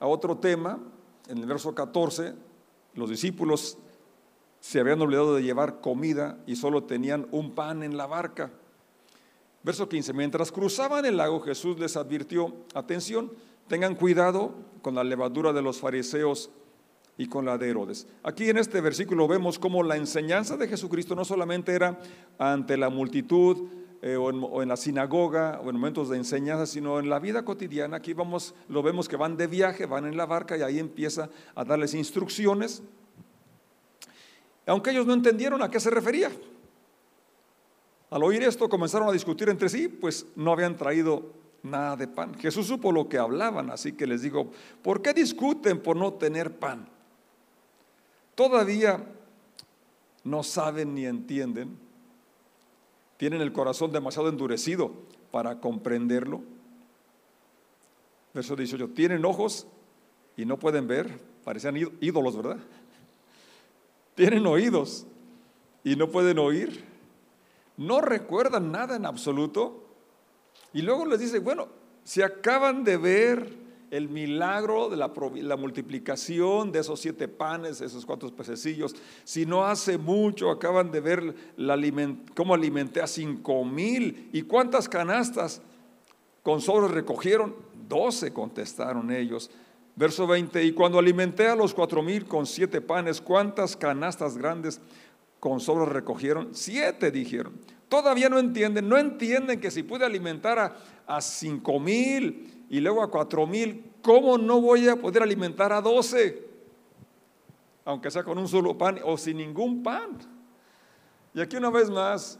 a 0.00 0.06
otro 0.06 0.38
tema, 0.38 0.78
en 1.28 1.38
el 1.38 1.46
verso 1.46 1.74
14, 1.74 2.32
los 2.94 3.10
discípulos 3.10 3.78
se 4.62 4.78
habían 4.78 5.00
olvidado 5.02 5.34
de 5.34 5.42
llevar 5.42 5.80
comida 5.80 6.38
y 6.46 6.54
solo 6.54 6.84
tenían 6.84 7.26
un 7.32 7.50
pan 7.50 7.82
en 7.82 7.96
la 7.96 8.06
barca. 8.06 8.52
Verso 9.64 9.88
15, 9.88 10.12
mientras 10.12 10.52
cruzaban 10.52 11.04
el 11.04 11.16
lago 11.16 11.40
Jesús 11.40 11.80
les 11.80 11.96
advirtió, 11.96 12.54
atención, 12.72 13.32
tengan 13.66 13.96
cuidado 13.96 14.54
con 14.80 14.94
la 14.94 15.02
levadura 15.02 15.52
de 15.52 15.62
los 15.62 15.80
fariseos 15.80 16.48
y 17.18 17.26
con 17.26 17.44
la 17.44 17.58
de 17.58 17.70
Herodes. 17.70 18.06
Aquí 18.22 18.50
en 18.50 18.56
este 18.56 18.80
versículo 18.80 19.26
vemos 19.26 19.58
cómo 19.58 19.82
la 19.82 19.96
enseñanza 19.96 20.56
de 20.56 20.68
Jesucristo 20.68 21.16
no 21.16 21.24
solamente 21.24 21.72
era 21.72 21.98
ante 22.38 22.76
la 22.76 22.88
multitud, 22.88 23.68
eh, 24.00 24.14
o, 24.14 24.62
en, 24.62 24.68
la 24.68 24.76
sinagoga 24.76 25.60
o 25.60 25.70
en 25.70 25.74
momentos 25.74 26.08
de 26.08 26.18
enseñanza, 26.18 26.66
sino 26.66 27.00
en 27.00 27.10
la 27.10 27.18
vida 27.18 27.44
cotidiana. 27.44 27.96
Aquí 27.96 28.12
vamos, 28.12 28.54
lo 28.68 28.84
vemos 28.84 29.08
que 29.08 29.16
van 29.16 29.36
de 29.36 29.48
viaje, 29.48 29.86
van 29.86 30.06
en 30.06 30.16
la 30.16 30.26
barca 30.26 30.56
y 30.56 30.62
ahí 30.62 30.78
empieza 30.78 31.30
a 31.56 31.64
darles 31.64 31.94
instrucciones. 31.94 32.84
Aunque 34.66 34.90
ellos 34.90 35.06
no 35.06 35.12
entendieron 35.12 35.62
a 35.62 35.70
qué 35.70 35.80
se 35.80 35.90
refería. 35.90 36.30
Al 38.10 38.22
oír 38.22 38.42
esto 38.42 38.68
comenzaron 38.68 39.08
a 39.08 39.12
discutir 39.12 39.48
entre 39.48 39.68
sí, 39.68 39.88
pues 39.88 40.26
no 40.36 40.52
habían 40.52 40.76
traído 40.76 41.32
nada 41.62 41.96
de 41.96 42.08
pan. 42.08 42.34
Jesús 42.38 42.66
supo 42.66 42.92
lo 42.92 43.08
que 43.08 43.18
hablaban, 43.18 43.70
así 43.70 43.92
que 43.92 44.06
les 44.06 44.22
digo, 44.22 44.50
¿por 44.82 45.02
qué 45.02 45.12
discuten 45.14 45.80
por 45.80 45.96
no 45.96 46.12
tener 46.14 46.58
pan? 46.58 46.88
Todavía 48.34 49.04
no 50.24 50.42
saben 50.42 50.94
ni 50.94 51.06
entienden 51.06 51.78
tienen 53.22 53.40
el 53.40 53.52
corazón 53.52 53.92
demasiado 53.92 54.28
endurecido 54.28 54.90
para 55.30 55.60
comprenderlo. 55.60 56.40
Verso 58.34 58.56
18, 58.56 58.88
tienen 58.88 59.24
ojos 59.24 59.68
y 60.36 60.44
no 60.44 60.58
pueden 60.58 60.88
ver, 60.88 61.20
parecían 61.44 61.76
ídolos, 62.00 62.36
¿verdad? 62.36 62.56
Tienen 64.14 64.46
oídos 64.46 65.06
y 65.84 65.96
no 65.96 66.10
pueden 66.10 66.38
oír, 66.38 66.84
no 67.76 68.00
recuerdan 68.00 68.70
nada 68.70 68.96
en 68.96 69.06
absoluto. 69.06 69.84
Y 70.72 70.82
luego 70.82 71.06
les 71.06 71.20
dice, 71.20 71.38
bueno, 71.38 71.68
si 72.04 72.22
acaban 72.22 72.84
de 72.84 72.96
ver 72.96 73.62
el 73.92 74.08
milagro 74.08 74.88
de 74.88 74.96
la, 74.96 75.56
multiplicación 75.56 76.72
de 76.72 76.80
esos 76.80 76.98
siete 76.98 77.28
panes, 77.28 77.82
esos 77.82 78.06
cuatro 78.06 78.34
pececillos. 78.34 78.96
Si 79.22 79.44
no 79.44 79.66
hace 79.66 79.98
mucho 79.98 80.50
acaban 80.50 80.90
de 80.90 81.00
ver 81.00 81.34
cómo 82.34 82.54
alimenté 82.54 83.02
a 83.02 83.06
cinco 83.06 83.66
mil 83.66 84.30
y 84.32 84.42
cuántas 84.42 84.88
canastas 84.88 85.60
con 86.42 86.62
sobres 86.62 86.90
recogieron. 86.90 87.54
Doce 87.86 88.32
contestaron 88.32 89.12
ellos. 89.12 89.50
Verso 89.94 90.26
20, 90.26 90.64
y 90.64 90.72
cuando 90.72 90.98
alimenté 90.98 91.48
a 91.48 91.56
los 91.56 91.74
cuatro 91.74 92.02
mil 92.02 92.24
con 92.24 92.46
siete 92.46 92.80
panes, 92.80 93.20
¿cuántas 93.20 93.76
canastas 93.76 94.38
grandes 94.38 94.80
con 95.38 95.60
sobros 95.60 95.88
recogieron? 95.88 96.54
Siete, 96.54 97.10
dijeron. 97.10 97.60
Todavía 97.88 98.30
no 98.30 98.38
entienden, 98.38 98.88
no 98.88 98.96
entienden 98.96 99.60
que 99.60 99.70
si 99.70 99.82
pude 99.82 100.06
alimentar 100.06 100.58
a, 100.58 100.76
a 101.06 101.20
cinco 101.20 101.78
mil 101.78 102.64
y 102.70 102.80
luego 102.80 103.02
a 103.02 103.10
cuatro 103.10 103.46
mil, 103.46 103.92
¿cómo 104.00 104.38
no 104.38 104.62
voy 104.62 104.88
a 104.88 104.96
poder 104.96 105.22
alimentar 105.22 105.74
a 105.74 105.82
doce? 105.82 106.42
Aunque 107.84 108.10
sea 108.10 108.24
con 108.24 108.38
un 108.38 108.48
solo 108.48 108.78
pan 108.78 108.98
o 109.04 109.18
sin 109.18 109.36
ningún 109.36 109.82
pan. 109.82 110.18
Y 111.34 111.40
aquí 111.40 111.56
una 111.56 111.68
vez 111.68 111.90
más 111.90 112.38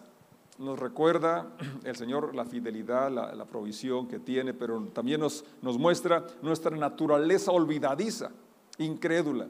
nos 0.63 0.79
recuerda 0.79 1.53
el 1.85 1.97
Señor 1.97 2.35
la 2.35 2.45
fidelidad, 2.45 3.11
la, 3.11 3.45
provisión 3.45 4.09
que 4.09 4.19
tiene, 4.19 4.55
pero 4.55 4.81
también 4.95 5.21
nos, 5.21 5.45
nos 5.61 5.79
muestra 5.79 6.25
nuestra 6.41 6.75
naturaleza 6.77 7.53
olvidadiza, 7.53 8.31
incrédula 8.79 9.49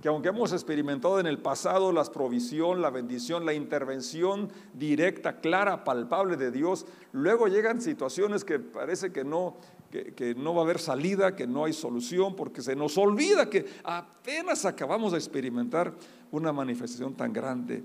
que 0.00 0.08
aunque 0.08 0.28
hemos 0.28 0.52
experimentado 0.52 1.18
en 1.18 1.26
el 1.26 1.38
pasado 1.38 1.90
la 1.90 2.04
provisión, 2.04 2.80
la 2.80 2.90
bendición, 2.90 3.44
la 3.44 3.52
intervención 3.52 4.48
directa, 4.72 5.40
clara, 5.40 5.82
palpable 5.82 6.36
de 6.36 6.52
Dios, 6.52 6.86
luego 7.12 7.48
llegan 7.48 7.80
situaciones 7.80 8.44
que 8.44 8.60
parece 8.60 9.10
que 9.10 9.24
no, 9.24 9.56
que, 9.90 10.14
que, 10.14 10.36
no 10.36 10.54
va 10.54 10.60
a 10.60 10.64
haber 10.64 10.78
salida, 10.78 11.34
que 11.34 11.48
no 11.48 11.64
hay 11.64 11.72
solución, 11.72 12.36
porque 12.36 12.62
se 12.62 12.76
nos 12.76 12.96
olvida 12.96 13.50
que 13.50 13.66
apenas 13.82 14.64
acabamos 14.64 15.12
de 15.12 15.18
experimentar 15.18 15.92
una 16.30 16.52
manifestación 16.52 17.14
tan 17.14 17.32
grande. 17.32 17.82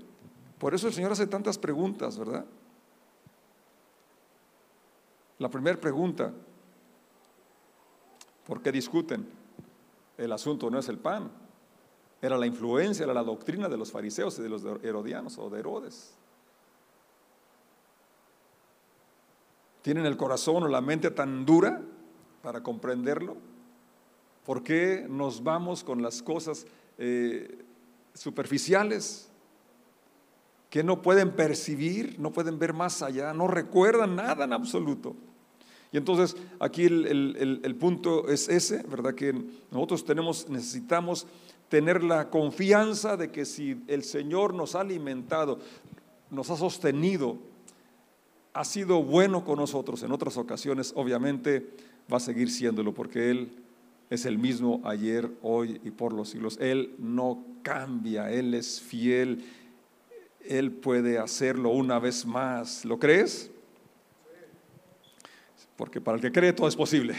Por 0.58 0.72
eso 0.72 0.86
el 0.86 0.94
Señor 0.94 1.10
hace 1.10 1.26
tantas 1.26 1.58
preguntas, 1.58 2.16
¿verdad? 2.16 2.46
La 5.44 5.50
primera 5.50 5.78
pregunta, 5.78 6.32
¿por 8.46 8.62
qué 8.62 8.72
discuten? 8.72 9.28
El 10.16 10.32
asunto 10.32 10.70
no 10.70 10.78
es 10.78 10.88
el 10.88 10.96
pan, 10.96 11.30
era 12.22 12.38
la 12.38 12.46
influencia, 12.46 13.04
era 13.04 13.12
la 13.12 13.22
doctrina 13.22 13.68
de 13.68 13.76
los 13.76 13.92
fariseos 13.92 14.38
y 14.38 14.42
de 14.42 14.48
los 14.48 14.64
herodianos 14.82 15.36
o 15.36 15.50
de 15.50 15.58
Herodes. 15.58 16.14
¿Tienen 19.82 20.06
el 20.06 20.16
corazón 20.16 20.62
o 20.62 20.68
la 20.68 20.80
mente 20.80 21.10
tan 21.10 21.44
dura 21.44 21.82
para 22.40 22.62
comprenderlo? 22.62 23.36
¿Por 24.46 24.62
qué 24.62 25.04
nos 25.10 25.42
vamos 25.42 25.84
con 25.84 26.00
las 26.00 26.22
cosas 26.22 26.66
eh, 26.96 27.66
superficiales? 28.14 29.28
que 30.70 30.82
no 30.82 31.02
pueden 31.02 31.30
percibir, 31.36 32.18
no 32.18 32.32
pueden 32.32 32.58
ver 32.58 32.72
más 32.72 33.00
allá, 33.00 33.32
no 33.32 33.46
recuerdan 33.46 34.16
nada 34.16 34.44
en 34.44 34.52
absoluto. 34.52 35.14
Y 35.94 35.96
entonces 35.96 36.36
aquí 36.58 36.86
el, 36.86 37.76
punto 37.78 38.28
es 38.28 38.48
ese, 38.48 38.82
¿verdad? 38.82 39.14
Que 39.14 39.32
nosotros 39.70 40.04
tenemos, 40.04 40.48
necesitamos 40.48 41.24
tener 41.68 42.02
la 42.02 42.30
confianza 42.30 43.16
de 43.16 43.30
que 43.30 43.44
si 43.44 43.80
el 43.86 44.02
Señor 44.02 44.54
nos 44.54 44.74
ha 44.74 44.80
alimentado, 44.80 45.60
nos 46.32 46.50
ha 46.50 46.56
sostenido, 46.56 47.38
ha 48.54 48.64
sido 48.64 49.04
bueno 49.04 49.44
con 49.44 49.60
nosotros 49.60 50.02
en 50.02 50.10
otras 50.10 50.36
ocasiones, 50.36 50.92
obviamente 50.96 51.70
va 52.12 52.16
a 52.16 52.20
seguir 52.20 52.50
siéndolo, 52.50 52.92
porque 52.92 53.30
Él 53.30 53.52
es 54.10 54.26
el 54.26 54.36
mismo 54.36 54.80
ayer, 54.82 55.30
hoy 55.42 55.80
y 55.84 55.92
por 55.92 56.12
los 56.12 56.30
siglos. 56.30 56.58
Él 56.60 56.96
no 56.98 57.44
cambia, 57.62 58.32
Él 58.32 58.54
es 58.54 58.80
fiel 58.80 59.44
él 60.44 60.72
puede 60.72 61.18
hacerlo 61.18 61.70
una 61.70 61.98
vez 61.98 62.26
más. 62.26 62.84
¿Lo 62.84 62.98
crees? 62.98 63.50
Porque 65.76 66.00
para 66.00 66.16
el 66.16 66.22
que 66.22 66.32
cree 66.32 66.52
todo 66.52 66.68
es 66.68 66.76
posible. 66.76 67.14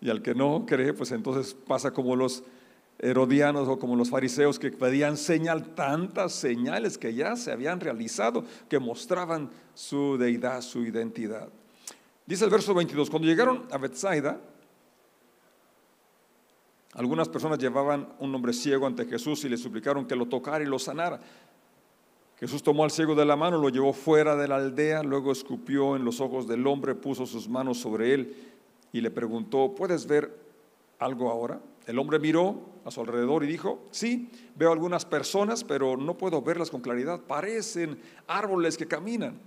Y 0.00 0.10
al 0.10 0.22
que 0.22 0.34
no 0.34 0.64
cree, 0.66 0.92
pues 0.92 1.12
entonces 1.12 1.54
pasa 1.54 1.92
como 1.92 2.16
los 2.16 2.42
herodianos 2.98 3.68
o 3.68 3.78
como 3.78 3.96
los 3.96 4.10
fariseos 4.10 4.58
que 4.58 4.70
pedían 4.70 5.16
señal, 5.16 5.74
tantas 5.74 6.32
señales 6.32 6.98
que 6.98 7.14
ya 7.14 7.36
se 7.36 7.52
habían 7.52 7.80
realizado, 7.80 8.44
que 8.68 8.78
mostraban 8.78 9.50
su 9.74 10.16
deidad, 10.16 10.60
su 10.62 10.84
identidad. 10.84 11.48
Dice 12.26 12.44
el 12.44 12.50
verso 12.50 12.74
22, 12.74 13.10
cuando 13.10 13.28
llegaron 13.28 13.66
a 13.70 13.78
Bethsaida, 13.78 14.40
algunas 16.94 17.28
personas 17.28 17.58
llevaban 17.58 18.08
un 18.18 18.34
hombre 18.34 18.52
ciego 18.52 18.86
ante 18.86 19.06
Jesús 19.06 19.44
y 19.44 19.48
le 19.48 19.56
suplicaron 19.56 20.06
que 20.06 20.14
lo 20.14 20.26
tocara 20.26 20.62
y 20.62 20.66
lo 20.66 20.78
sanara. 20.78 21.18
Jesús 22.42 22.60
tomó 22.60 22.82
al 22.82 22.90
ciego 22.90 23.14
de 23.14 23.24
la 23.24 23.36
mano, 23.36 23.56
lo 23.56 23.68
llevó 23.68 23.92
fuera 23.92 24.34
de 24.34 24.48
la 24.48 24.56
aldea, 24.56 25.04
luego 25.04 25.30
escupió 25.30 25.94
en 25.94 26.04
los 26.04 26.20
ojos 26.20 26.48
del 26.48 26.66
hombre, 26.66 26.96
puso 26.96 27.24
sus 27.24 27.48
manos 27.48 27.78
sobre 27.78 28.14
él 28.14 28.34
y 28.92 29.00
le 29.00 29.12
preguntó, 29.12 29.72
¿puedes 29.76 30.08
ver 30.08 30.36
algo 30.98 31.30
ahora? 31.30 31.60
El 31.86 32.00
hombre 32.00 32.18
miró 32.18 32.58
a 32.84 32.90
su 32.90 33.00
alrededor 33.00 33.44
y 33.44 33.46
dijo, 33.46 33.84
sí, 33.92 34.28
veo 34.56 34.72
algunas 34.72 35.04
personas, 35.04 35.62
pero 35.62 35.96
no 35.96 36.18
puedo 36.18 36.42
verlas 36.42 36.68
con 36.68 36.80
claridad, 36.80 37.20
parecen 37.20 38.00
árboles 38.26 38.76
que 38.76 38.88
caminan. 38.88 39.38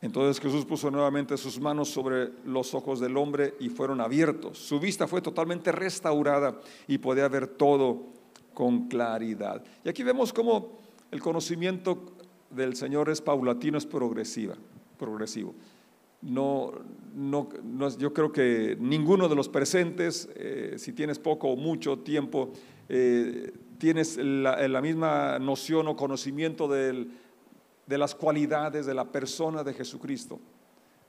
Entonces 0.00 0.42
Jesús 0.42 0.64
puso 0.64 0.90
nuevamente 0.90 1.36
sus 1.36 1.60
manos 1.60 1.90
sobre 1.90 2.30
los 2.46 2.72
ojos 2.72 3.00
del 3.00 3.18
hombre 3.18 3.54
y 3.60 3.68
fueron 3.68 4.00
abiertos. 4.00 4.56
Su 4.56 4.80
vista 4.80 5.06
fue 5.06 5.20
totalmente 5.20 5.72
restaurada 5.72 6.58
y 6.88 6.96
podía 6.96 7.28
ver 7.28 7.48
todo 7.48 8.14
con 8.54 8.88
claridad. 8.88 9.62
Y 9.84 9.90
aquí 9.90 10.02
vemos 10.02 10.32
cómo 10.32 10.83
el 11.14 11.20
conocimiento 11.20 12.02
del 12.50 12.74
Señor 12.74 13.08
es 13.08 13.20
paulatino, 13.20 13.78
es 13.78 13.86
progresiva, 13.86 14.56
progresivo. 14.98 15.54
No, 16.22 16.72
no, 17.14 17.48
yo 17.96 18.12
creo 18.12 18.32
que 18.32 18.76
ninguno 18.80 19.28
de 19.28 19.36
los 19.36 19.48
presentes, 19.48 20.28
eh, 20.34 20.74
si 20.76 20.92
tienes 20.92 21.20
poco 21.20 21.50
o 21.50 21.56
mucho 21.56 22.00
tiempo, 22.00 22.52
eh, 22.88 23.52
tienes 23.78 24.16
la, 24.16 24.80
misma 24.82 25.38
noción 25.38 25.86
o 25.86 25.94
conocimiento 25.94 26.66
de 26.66 27.06
las 27.86 28.16
cualidades 28.16 28.84
de 28.84 28.94
la 28.94 29.04
persona 29.04 29.62
de 29.62 29.72
Jesucristo. 29.72 30.40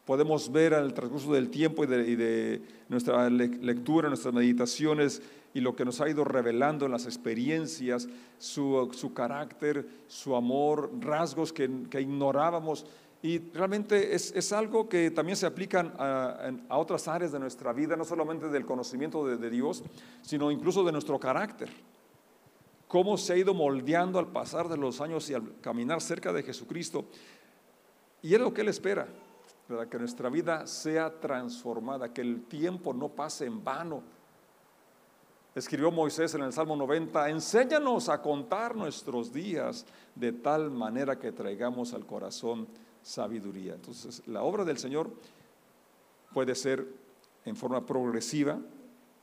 Podemos 0.05 0.51
ver 0.51 0.75
al 0.75 0.93
transcurso 0.93 1.33
del 1.33 1.49
tiempo 1.49 1.83
y 1.83 1.87
de 1.87 2.61
nuestra 2.89 3.27
lectura, 3.27 4.09
nuestras 4.09 4.35
meditaciones, 4.35 5.23
y 5.55 5.61
lo 5.61 5.73
que 5.73 5.85
nos 5.85 6.01
ha 6.01 6.09
ido 6.09 6.25
revelando 6.25 6.85
en 6.85 6.91
las 6.91 7.05
experiencias, 7.05 8.09
su, 8.37 9.11
carácter, 9.15 9.87
su 10.05 10.35
amor, 10.35 10.91
rasgos 10.99 11.53
que, 11.53 11.63
ignorábamos. 11.63 12.85
Y 13.21 13.39
realmente 13.53 14.13
es, 14.13 14.51
algo 14.51 14.89
que 14.89 15.11
también 15.11 15.37
se 15.37 15.45
aplican 15.45 15.93
a, 15.97 16.51
otras 16.71 17.07
áreas 17.07 17.31
de 17.31 17.39
nuestra 17.39 17.71
vida, 17.71 17.95
no 17.95 18.03
solamente 18.03 18.49
del 18.49 18.65
conocimiento 18.65 19.25
de, 19.25 19.37
de 19.37 19.49
Dios, 19.49 19.81
sino 20.21 20.51
incluso 20.51 20.83
de 20.83 20.91
nuestro 20.91 21.17
carácter. 21.17 21.69
Cómo 22.89 23.15
se 23.15 23.31
ha 23.31 23.37
ido 23.37 23.53
moldeando 23.53 24.19
al 24.19 24.27
pasar 24.27 24.67
de 24.67 24.75
los 24.75 24.99
años 24.99 25.29
y 25.29 25.35
al 25.35 25.61
caminar 25.61 26.01
cerca 26.01 26.33
de 26.33 26.43
Jesucristo. 26.43 27.05
Y 28.21 28.33
es 28.33 28.41
lo 28.41 28.53
que 28.53 28.59
Él 28.59 28.67
espera, 28.67 29.07
¿verdad? 29.69 29.87
que 29.87 29.99
nuestra 29.99 30.29
vida 30.29 30.67
sea 30.67 31.17
transformada, 31.17 32.11
que 32.11 32.19
el 32.19 32.43
tiempo 32.43 32.93
no 32.93 33.07
pase 33.07 33.45
en 33.45 33.63
vano, 33.63 34.03
Escribió 35.55 35.89
Moisés 35.89 36.35
en 36.35 36.41
el 36.41 36.51
Salmo 36.51 36.75
90, 36.75 37.29
enséñanos 37.29 38.09
a 38.09 38.21
contar 38.21 38.75
nuestros 38.75 39.31
días 39.31 39.85
de 40.13 40.33
tal 40.33 40.69
manera 40.69 41.17
que 41.17 41.31
traigamos 41.31 41.93
al 41.93 42.05
corazón 42.05 42.67
sabiduría. 43.01 43.75
Entonces, 43.75 44.21
la 44.27 44.43
obra 44.43 44.65
del 44.65 44.77
Señor 44.77 45.09
puede 46.33 46.55
ser 46.55 46.85
en 47.45 47.55
forma 47.55 47.85
progresiva 47.85 48.59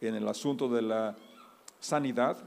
en 0.00 0.14
el 0.14 0.26
asunto 0.26 0.70
de 0.70 0.80
la 0.80 1.14
sanidad 1.80 2.38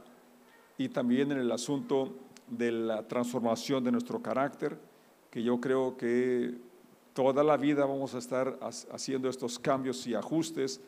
y 0.80 0.90
también 0.90 1.32
en 1.32 1.38
el 1.38 1.52
asunto 1.52 2.12
de 2.48 2.72
la 2.72 3.08
transformación 3.08 3.84
de 3.84 3.92
nuestro 3.92 4.20
carácter, 4.20 4.80
que 5.30 5.44
yo 5.44 5.62
creo 5.62 5.96
que 5.96 6.56
toda 7.14 7.44
la 7.44 7.56
vida 7.56 7.86
vamos 7.86 8.16
a 8.16 8.18
estar 8.18 8.58
haciendo 8.92 9.30
estos 9.30 9.60
cambios 9.60 10.08
y 10.08 10.16
ajustes 10.16 10.82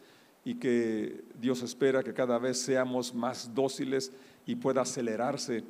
y 0.48 0.56
que 0.56 1.26
Dios 1.42 1.62
espera 1.62 2.02
que 2.02 2.14
cada 2.14 2.40
vez 2.40 2.58
seamos 2.58 3.14
más 3.14 3.54
dóciles 3.54 4.14
y 4.46 4.56
pueda 4.56 4.84
acelerarse 4.84 5.66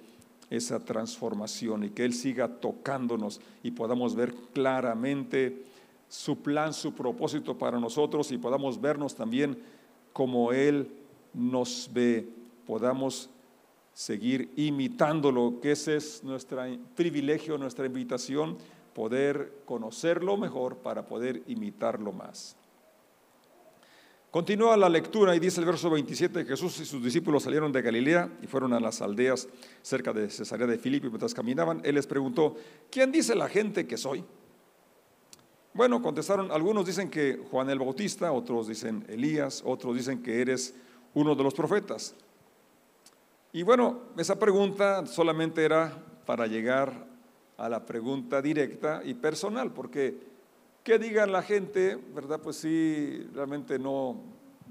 esa 0.52 0.80
transformación 0.80 1.86
y 1.86 1.90
que 1.90 2.06
Él 2.06 2.14
siga 2.14 2.48
tocándonos 2.48 3.42
y 3.64 3.72
podamos 3.72 4.16
ver 4.16 4.36
claramente 4.54 5.66
su 6.08 6.44
plan, 6.44 6.76
su 6.76 6.94
propósito 6.94 7.58
para 7.58 7.80
nosotros 7.80 8.32
y 8.32 8.38
podamos 8.38 8.80
vernos 8.80 9.16
también 9.16 9.58
como 10.14 10.52
Él 10.54 10.92
nos 11.34 11.90
ve, 11.92 12.30
podamos 12.68 13.32
seguir 13.96 14.52
imitándolo, 14.58 15.60
que 15.60 15.72
ese 15.72 15.96
es 15.96 16.24
nuestro 16.24 16.62
privilegio, 16.96 17.58
nuestra 17.58 17.88
invitación, 17.88 18.60
poder 18.94 19.54
conocerlo 19.66 20.38
mejor 20.38 20.78
para 20.78 21.08
poder 21.08 21.42
imitarlo 21.48 22.12
más. 22.12 22.56
Continúa 24.32 24.76
la 24.76 24.90
lectura 24.90 25.36
y 25.36 25.40
dice 25.40 25.62
el 25.62 25.66
verso 25.66 25.90
27, 25.90 26.44
Jesús 26.44 26.80
y 26.82 26.86
sus 26.86 27.02
discípulos 27.02 27.44
salieron 27.44 27.72
de 27.72 27.82
Galilea 27.82 28.30
y 28.42 28.48
fueron 28.48 28.74
a 28.74 28.80
las 28.80 29.02
aldeas 29.02 29.48
cerca 29.82 30.12
de 30.12 30.30
Cesarea 30.30 30.68
de 30.68 30.78
Filipo 30.78 31.08
y 31.08 31.10
mientras 31.10 31.34
caminaban, 31.34 31.82
Él 31.86 31.96
les 31.96 32.06
preguntó, 32.06 32.56
¿quién 32.92 33.12
dice 33.12 33.36
la 33.36 33.48
gente 33.48 33.88
que 33.88 33.98
soy? 33.98 34.26
Bueno, 35.74 36.02
contestaron, 36.02 36.52
algunos 36.52 36.86
dicen 36.86 37.10
que 37.10 37.40
Juan 37.50 37.70
el 37.70 37.80
Bautista, 37.80 38.34
otros 38.34 38.68
dicen 38.68 39.06
Elías, 39.08 39.64
otros 39.66 39.96
dicen 39.96 40.22
que 40.22 40.42
eres 40.42 40.76
uno 41.14 41.34
de 41.34 41.44
los 41.44 41.54
profetas. 41.54 42.14
Y 43.54 43.64
bueno, 43.64 44.02
esa 44.18 44.38
pregunta 44.38 45.06
solamente 45.06 45.64
era 45.64 46.04
para 46.26 46.48
llegar 46.48 47.08
a 47.58 47.70
la 47.70 47.86
pregunta 47.86 48.42
directa 48.42 49.02
y 49.06 49.14
personal, 49.14 49.72
porque 49.72 50.20
que 50.88 50.98
digan 50.98 51.34
la 51.34 51.44
gente, 51.44 52.00
¿verdad? 52.16 52.40
Pues 52.40 52.56
sí, 52.56 53.28
realmente 53.34 53.78
no, 53.78 54.16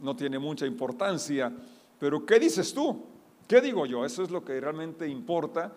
no 0.00 0.16
tiene 0.16 0.38
mucha 0.38 0.64
importancia, 0.64 1.52
pero 2.00 2.24
¿qué 2.24 2.38
dices 2.38 2.72
tú? 2.72 3.04
¿Qué 3.46 3.60
digo 3.60 3.84
yo? 3.84 4.02
Eso 4.02 4.22
es 4.22 4.30
lo 4.30 4.42
que 4.42 4.58
realmente 4.58 5.06
importa. 5.06 5.74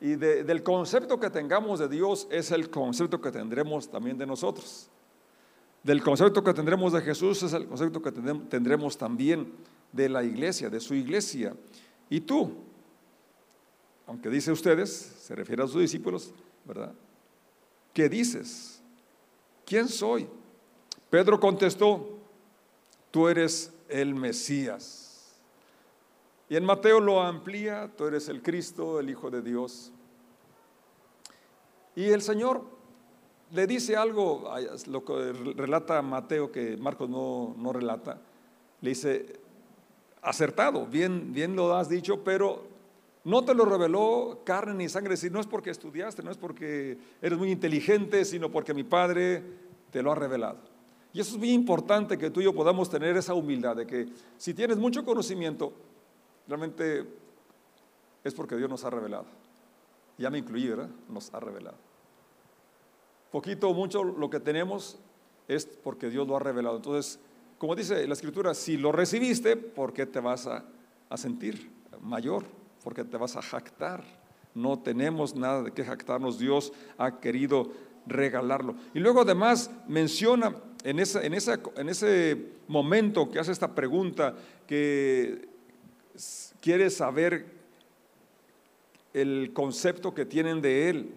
Y 0.00 0.14
del 0.14 0.62
concepto 0.62 1.20
que 1.20 1.28
tengamos 1.28 1.78
de 1.78 1.88
Dios 1.88 2.26
es 2.30 2.52
el 2.52 2.70
concepto 2.70 3.20
que 3.20 3.30
tendremos 3.30 3.90
también 3.90 4.16
de 4.16 4.24
nosotros. 4.24 4.88
Del 5.82 6.02
concepto 6.02 6.42
que 6.42 6.54
tendremos 6.54 6.94
de 6.94 7.02
Jesús 7.02 7.42
es 7.42 7.52
el 7.52 7.66
concepto 7.66 8.00
que 8.00 8.12
tendremos 8.12 8.96
también 8.96 9.52
de 9.92 10.08
la 10.08 10.24
iglesia, 10.24 10.70
de 10.70 10.80
su 10.80 10.94
iglesia. 10.94 11.54
Y 12.08 12.22
tú, 12.22 12.50
aunque 14.06 14.30
dice 14.30 14.52
ustedes, 14.52 14.88
se 14.90 15.34
refiere 15.34 15.62
a 15.62 15.66
sus 15.66 15.82
discípulos, 15.82 16.32
¿verdad? 16.64 16.94
¿Qué 17.92 18.08
dices? 18.08 18.81
¿Quién 19.72 19.88
soy? 19.88 20.28
Pedro 21.08 21.40
contestó, 21.40 22.18
tú 23.10 23.26
eres 23.26 23.72
el 23.88 24.14
Mesías. 24.14 25.40
Y 26.50 26.56
en 26.56 26.64
Mateo 26.66 27.00
lo 27.00 27.22
amplía, 27.22 27.90
tú 27.96 28.04
eres 28.04 28.28
el 28.28 28.42
Cristo, 28.42 29.00
el 29.00 29.08
Hijo 29.08 29.30
de 29.30 29.40
Dios. 29.40 29.90
Y 31.96 32.10
el 32.10 32.20
Señor 32.20 32.66
le 33.50 33.66
dice 33.66 33.96
algo, 33.96 34.52
lo 34.88 35.04
que 35.06 35.32
relata 35.56 36.02
Mateo, 36.02 36.52
que 36.52 36.76
Marcos 36.76 37.08
no, 37.08 37.54
no 37.56 37.72
relata, 37.72 38.20
le 38.82 38.90
dice, 38.90 39.40
acertado, 40.20 40.84
bien, 40.84 41.32
bien 41.32 41.56
lo 41.56 41.74
has 41.74 41.88
dicho, 41.88 42.22
pero 42.22 42.64
no 43.24 43.42
te 43.42 43.54
lo 43.54 43.64
reveló 43.64 44.42
carne 44.44 44.74
ni 44.74 44.88
sangre, 44.90 45.16
si 45.16 45.30
no 45.30 45.40
es 45.40 45.46
porque 45.46 45.70
estudiaste, 45.70 46.22
no 46.22 46.30
es 46.30 46.36
porque 46.36 46.98
eres 47.22 47.38
muy 47.38 47.50
inteligente, 47.50 48.26
sino 48.26 48.50
porque 48.50 48.74
mi 48.74 48.84
Padre 48.84 49.61
te 49.92 50.02
lo 50.02 50.10
ha 50.10 50.16
revelado. 50.16 50.58
Y 51.12 51.20
eso 51.20 51.32
es 51.32 51.38
muy 51.38 51.50
importante 51.50 52.18
que 52.18 52.30
tú 52.30 52.40
y 52.40 52.44
yo 52.44 52.54
podamos 52.54 52.90
tener 52.90 53.16
esa 53.16 53.34
humildad 53.34 53.76
de 53.76 53.86
que 53.86 54.08
si 54.38 54.54
tienes 54.54 54.78
mucho 54.78 55.04
conocimiento, 55.04 55.72
Realmente 56.48 57.06
es 58.24 58.34
porque 58.34 58.56
Dios 58.56 58.68
nos 58.68 58.84
ha 58.84 58.90
revelado. 58.90 59.26
Ya 60.18 60.30
me 60.30 60.38
incluí, 60.38 60.68
¿verdad? 60.68 60.90
Nos 61.08 61.32
ha 61.32 61.40
revelado. 61.40 61.76
Poquito 63.30 63.70
o 63.70 63.74
mucho 63.74 64.04
lo 64.04 64.28
que 64.28 64.40
tenemos 64.40 64.98
es 65.48 65.66
porque 65.66 66.10
Dios 66.10 66.26
lo 66.26 66.36
ha 66.36 66.40
revelado. 66.40 66.76
Entonces, 66.76 67.18
como 67.58 67.74
dice 67.74 68.06
la 68.06 68.14
escritura, 68.14 68.54
si 68.54 68.76
lo 68.76 68.92
recibiste, 68.92 69.56
¿por 69.56 69.92
qué 69.92 70.06
te 70.06 70.20
vas 70.20 70.46
a, 70.46 70.64
a 71.08 71.16
sentir 71.16 71.70
mayor? 72.00 72.44
¿Por 72.82 72.94
qué 72.94 73.04
te 73.04 73.16
vas 73.16 73.36
a 73.36 73.42
jactar? 73.42 74.04
No 74.54 74.78
tenemos 74.80 75.34
nada 75.34 75.62
de 75.62 75.72
qué 75.72 75.84
jactarnos. 75.84 76.38
Dios 76.38 76.72
ha 76.98 77.20
querido 77.20 77.72
regalarlo. 78.06 78.74
Y 78.94 79.00
luego 79.00 79.22
además 79.22 79.70
menciona 79.88 80.54
en, 80.84 80.98
en, 80.98 81.34
en 81.34 81.88
ese 81.88 82.46
momento 82.68 83.30
que 83.30 83.38
hace 83.38 83.52
esta 83.52 83.74
pregunta 83.74 84.34
que 84.66 85.48
quiere 86.60 86.90
saber 86.90 87.46
el 89.12 89.52
concepto 89.52 90.14
que 90.14 90.24
tienen 90.24 90.60
de 90.60 90.88
él. 90.88 91.14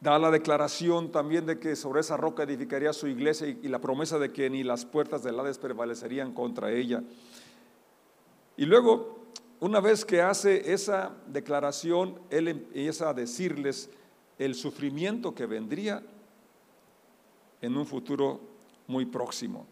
Da 0.00 0.18
la 0.18 0.30
declaración 0.30 1.12
también 1.12 1.44
de 1.44 1.58
que 1.58 1.76
sobre 1.76 2.00
esa 2.00 2.16
roca 2.16 2.44
edificaría 2.44 2.92
su 2.92 3.06
iglesia 3.06 3.48
y, 3.48 3.68
la 3.68 3.80
promesa 3.80 4.18
de 4.18 4.32
que 4.32 4.48
ni 4.48 4.62
las 4.62 4.86
puertas 4.86 5.22
del 5.22 5.38
Hades 5.38 5.58
prevalecerían 5.58 6.32
contra 6.32 6.72
ella. 6.72 7.02
Y 8.56 8.64
luego, 8.64 9.26
una 9.60 9.80
vez 9.80 10.06
que 10.06 10.22
hace 10.22 10.72
esa 10.72 11.14
declaración, 11.26 12.18
él 12.30 12.48
empieza 12.48 13.10
a 13.10 13.14
decirles 13.14 13.90
el 14.40 14.56
sufrimiento 14.56 15.32
que 15.32 15.46
vendría 15.46 16.02
en 17.62 17.76
un 17.76 17.86
futuro 17.86 18.40
muy 18.88 19.06
próximo. 19.06 19.66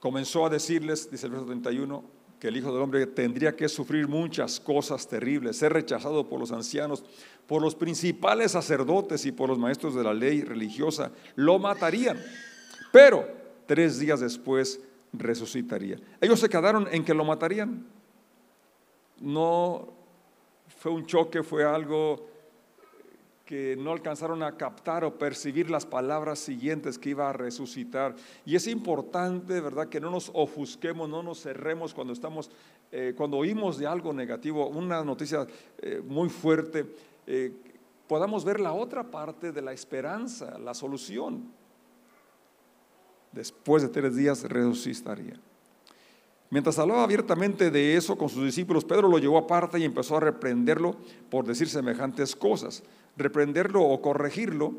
comenzó 0.00 0.46
a 0.46 0.50
decirles, 0.50 1.10
dice 1.10 1.26
el 1.26 1.32
verso 1.32 1.46
31, 1.46 2.04
que 2.40 2.48
el 2.48 2.56
Hijo 2.56 2.72
del 2.72 2.82
Hombre 2.82 3.06
tendría 3.06 3.56
que 3.56 3.68
sufrir 3.68 4.06
muchas 4.06 4.60
cosas 4.60 5.08
terribles, 5.08 5.56
ser 5.56 5.72
rechazado 5.72 6.28
por 6.28 6.38
los 6.38 6.52
ancianos, 6.52 7.04
por 7.46 7.62
los 7.62 7.74
principales 7.74 8.52
sacerdotes 8.52 9.26
y 9.26 9.32
por 9.32 9.48
los 9.48 9.58
maestros 9.58 9.94
de 9.94 10.04
la 10.04 10.14
ley 10.14 10.42
religiosa, 10.42 11.10
lo 11.34 11.58
matarían, 11.58 12.18
pero 12.92 13.26
tres 13.66 13.98
días 13.98 14.20
después 14.20 14.80
resucitaría. 15.12 15.98
Ellos 16.20 16.38
se 16.38 16.48
quedaron 16.48 16.86
en 16.92 17.04
que 17.04 17.14
lo 17.14 17.24
matarían. 17.24 17.84
No 19.20 19.88
fue 20.78 20.92
un 20.92 21.06
choque, 21.06 21.42
fue 21.42 21.64
algo 21.64 22.26
que 23.48 23.76
no 23.76 23.92
alcanzaron 23.92 24.42
a 24.42 24.58
captar 24.58 25.04
o 25.04 25.18
percibir 25.18 25.70
las 25.70 25.86
palabras 25.86 26.38
siguientes 26.38 26.98
que 26.98 27.08
iba 27.08 27.30
a 27.30 27.32
resucitar. 27.32 28.14
Y 28.44 28.54
es 28.56 28.66
importante, 28.66 29.62
¿verdad?, 29.62 29.88
que 29.88 30.00
no 30.00 30.10
nos 30.10 30.30
ofusquemos, 30.34 31.08
no 31.08 31.22
nos 31.22 31.40
cerremos 31.40 31.94
cuando 31.94 32.12
estamos, 32.12 32.50
eh, 32.92 33.14
cuando 33.16 33.38
oímos 33.38 33.78
de 33.78 33.86
algo 33.86 34.12
negativo, 34.12 34.68
una 34.68 35.02
noticia 35.02 35.46
eh, 35.78 36.02
muy 36.06 36.28
fuerte, 36.28 36.94
eh, 37.26 37.50
podamos 38.06 38.44
ver 38.44 38.60
la 38.60 38.74
otra 38.74 39.02
parte 39.02 39.50
de 39.50 39.62
la 39.62 39.72
esperanza, 39.72 40.58
la 40.58 40.74
solución. 40.74 41.50
Después 43.32 43.82
de 43.82 43.88
tres 43.88 44.14
días 44.14 44.42
resucitaría. 44.42 45.40
Mientras 46.50 46.78
hablaba 46.78 47.04
abiertamente 47.04 47.70
de 47.70 47.96
eso 47.96 48.16
con 48.16 48.28
sus 48.28 48.44
discípulos, 48.44 48.84
Pedro 48.84 49.08
lo 49.08 49.18
llevó 49.18 49.38
aparte 49.38 49.78
y 49.78 49.84
empezó 49.84 50.16
a 50.16 50.20
reprenderlo 50.20 50.96
por 51.30 51.44
decir 51.44 51.68
semejantes 51.68 52.34
cosas 52.34 52.82
reprenderlo 53.18 53.82
o 53.82 54.00
corregirlo. 54.00 54.74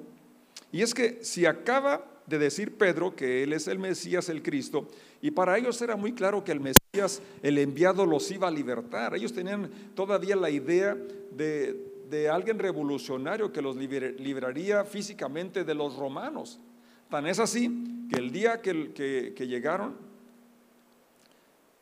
Y 0.72 0.82
es 0.82 0.94
que 0.94 1.24
si 1.24 1.46
acaba 1.46 2.06
de 2.26 2.40
decir 2.40 2.78
Pedro 2.78 3.16
que 3.16 3.44
él 3.44 3.54
es 3.54 3.68
el 3.68 3.80
Mesías, 3.80 4.30
el 4.30 4.42
Cristo, 4.42 4.88
y 5.22 5.32
para 5.32 5.58
ellos 5.58 5.82
era 5.82 5.96
muy 5.96 6.14
claro 6.14 6.44
que 6.44 6.52
el 6.52 6.60
Mesías, 6.60 7.22
el 7.44 7.58
enviado, 7.58 8.06
los 8.06 8.32
iba 8.32 8.48
a 8.48 8.52
libertar. 8.52 9.16
Ellos 9.16 9.34
tenían 9.34 9.70
todavía 9.96 10.36
la 10.36 10.50
idea 10.50 10.96
de, 11.32 11.86
alguien 12.32 12.58
revolucionario 12.58 13.52
que 13.52 13.62
los 13.62 13.76
liberaría 13.76 14.84
físicamente 14.84 15.64
de 15.64 15.76
los 15.76 15.96
romanos. 15.96 16.60
Tan 17.10 17.28
es 17.28 17.40
así 17.40 18.08
que 18.10 18.20
el 18.20 18.32
día 18.32 18.62
que, 18.62 18.94
que 19.36 19.48
llegaron, 19.48 19.96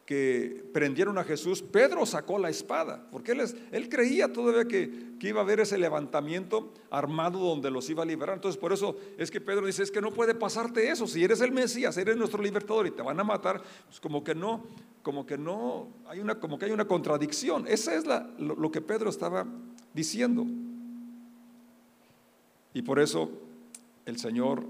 que 0.07 0.63
prendieron 0.73 1.17
a 1.17 1.25
Jesús, 1.25 1.61
Pedro 1.61 2.05
sacó 2.05 2.39
la 2.39 2.49
espada, 2.49 3.05
porque 3.11 3.33
él, 3.33 3.41
él 3.73 3.89
creía 3.89 4.31
todavía 4.31 4.63
que, 4.63 5.17
que, 5.19 5.27
iba 5.27 5.41
a 5.41 5.43
haber 5.43 5.59
ese 5.59 5.77
levantamiento 5.77 6.73
armado 6.89 7.39
donde 7.39 7.69
los 7.69 7.89
iba 7.89 8.03
a 8.03 8.05
liberar. 8.05 8.35
Entonces 8.35 8.57
por 8.57 8.71
eso 8.71 8.95
es 9.17 9.29
que 9.29 9.41
Pedro 9.41 9.65
dice, 9.65 9.83
es 9.83 9.91
que 9.91 9.99
no 9.99 10.13
puede 10.13 10.33
pasarte 10.33 10.89
eso, 10.89 11.07
si 11.07 11.25
eres 11.25 11.41
el 11.41 11.51
Mesías, 11.51 11.97
eres 11.97 12.15
nuestro 12.15 12.41
libertador 12.41 12.87
y 12.87 12.91
te 12.91 13.01
van 13.01 13.19
a 13.19 13.25
matar, 13.25 13.61
pues 13.85 13.99
como 13.99 14.23
que 14.23 14.33
no, 14.33 14.63
como 15.03 15.25
que 15.25 15.37
no, 15.37 15.89
hay 16.07 16.21
una, 16.21 16.39
como 16.39 16.57
que 16.57 16.63
hay 16.63 16.71
una 16.71 16.87
contradicción. 16.87 17.65
Esa 17.67 17.93
es 17.93 18.07
la, 18.07 18.29
lo 18.39 18.71
que 18.71 18.79
Pedro 18.79 19.09
estaba 19.09 19.45
diciendo. 19.93 20.45
Y 22.73 22.81
por 22.81 22.97
eso 22.97 23.29
el 24.05 24.17
Señor 24.17 24.63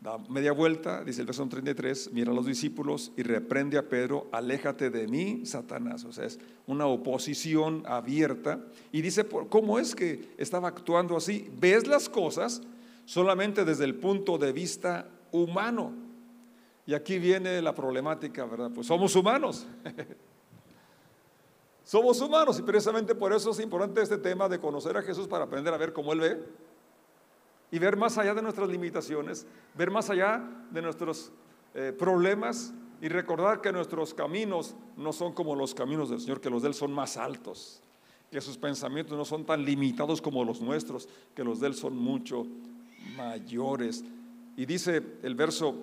Da 0.00 0.18
media 0.28 0.52
vuelta, 0.52 1.02
dice 1.02 1.22
el 1.22 1.26
verso 1.26 1.46
33, 1.46 2.10
mira 2.12 2.30
a 2.30 2.34
los 2.34 2.46
discípulos 2.46 3.12
y 3.16 3.22
reprende 3.22 3.78
a 3.78 3.88
Pedro, 3.88 4.28
aléjate 4.30 4.90
de 4.90 5.08
mí, 5.08 5.46
Satanás. 5.46 6.04
O 6.04 6.12
sea, 6.12 6.26
es 6.26 6.38
una 6.66 6.86
oposición 6.86 7.82
abierta. 7.86 8.60
Y 8.92 9.00
dice, 9.00 9.26
¿cómo 9.26 9.78
es 9.78 9.94
que 9.94 10.34
estaba 10.36 10.68
actuando 10.68 11.16
así? 11.16 11.50
Ves 11.58 11.86
las 11.86 12.08
cosas 12.08 12.62
solamente 13.06 13.64
desde 13.64 13.84
el 13.84 13.94
punto 13.94 14.36
de 14.36 14.52
vista 14.52 15.08
humano. 15.32 15.92
Y 16.86 16.94
aquí 16.94 17.18
viene 17.18 17.60
la 17.62 17.74
problemática, 17.74 18.44
¿verdad? 18.44 18.70
Pues 18.72 18.86
somos 18.86 19.16
humanos. 19.16 19.66
somos 21.84 22.20
humanos 22.20 22.58
y 22.58 22.62
precisamente 22.62 23.14
por 23.14 23.32
eso 23.32 23.50
es 23.50 23.60
importante 23.60 24.02
este 24.02 24.18
tema 24.18 24.48
de 24.48 24.60
conocer 24.60 24.96
a 24.96 25.02
Jesús 25.02 25.26
para 25.26 25.44
aprender 25.44 25.72
a 25.72 25.78
ver 25.78 25.92
cómo 25.92 26.12
Él 26.12 26.20
ve 26.20 26.44
y 27.76 27.78
ver 27.78 27.94
más 27.94 28.16
allá 28.16 28.32
de 28.32 28.40
nuestras 28.40 28.70
limitaciones, 28.70 29.46
ver 29.74 29.90
más 29.90 30.08
allá 30.08 30.42
de 30.70 30.80
nuestros 30.80 31.30
eh, 31.74 31.92
problemas 31.92 32.72
y 33.02 33.08
recordar 33.08 33.60
que 33.60 33.70
nuestros 33.70 34.14
caminos 34.14 34.74
no 34.96 35.12
son 35.12 35.34
como 35.34 35.54
los 35.54 35.74
caminos 35.74 36.08
del 36.08 36.20
Señor, 36.20 36.40
que 36.40 36.48
los 36.48 36.62
de 36.62 36.68
Él 36.68 36.74
son 36.74 36.90
más 36.90 37.18
altos, 37.18 37.82
que 38.30 38.40
sus 38.40 38.56
pensamientos 38.56 39.18
no 39.18 39.26
son 39.26 39.44
tan 39.44 39.62
limitados 39.62 40.22
como 40.22 40.42
los 40.42 40.62
nuestros, 40.62 41.06
que 41.34 41.44
los 41.44 41.60
de 41.60 41.66
Él 41.66 41.74
son 41.74 41.98
mucho 41.98 42.46
mayores. 43.14 44.02
Y 44.56 44.64
dice 44.64 45.02
el 45.22 45.34
verso 45.34 45.74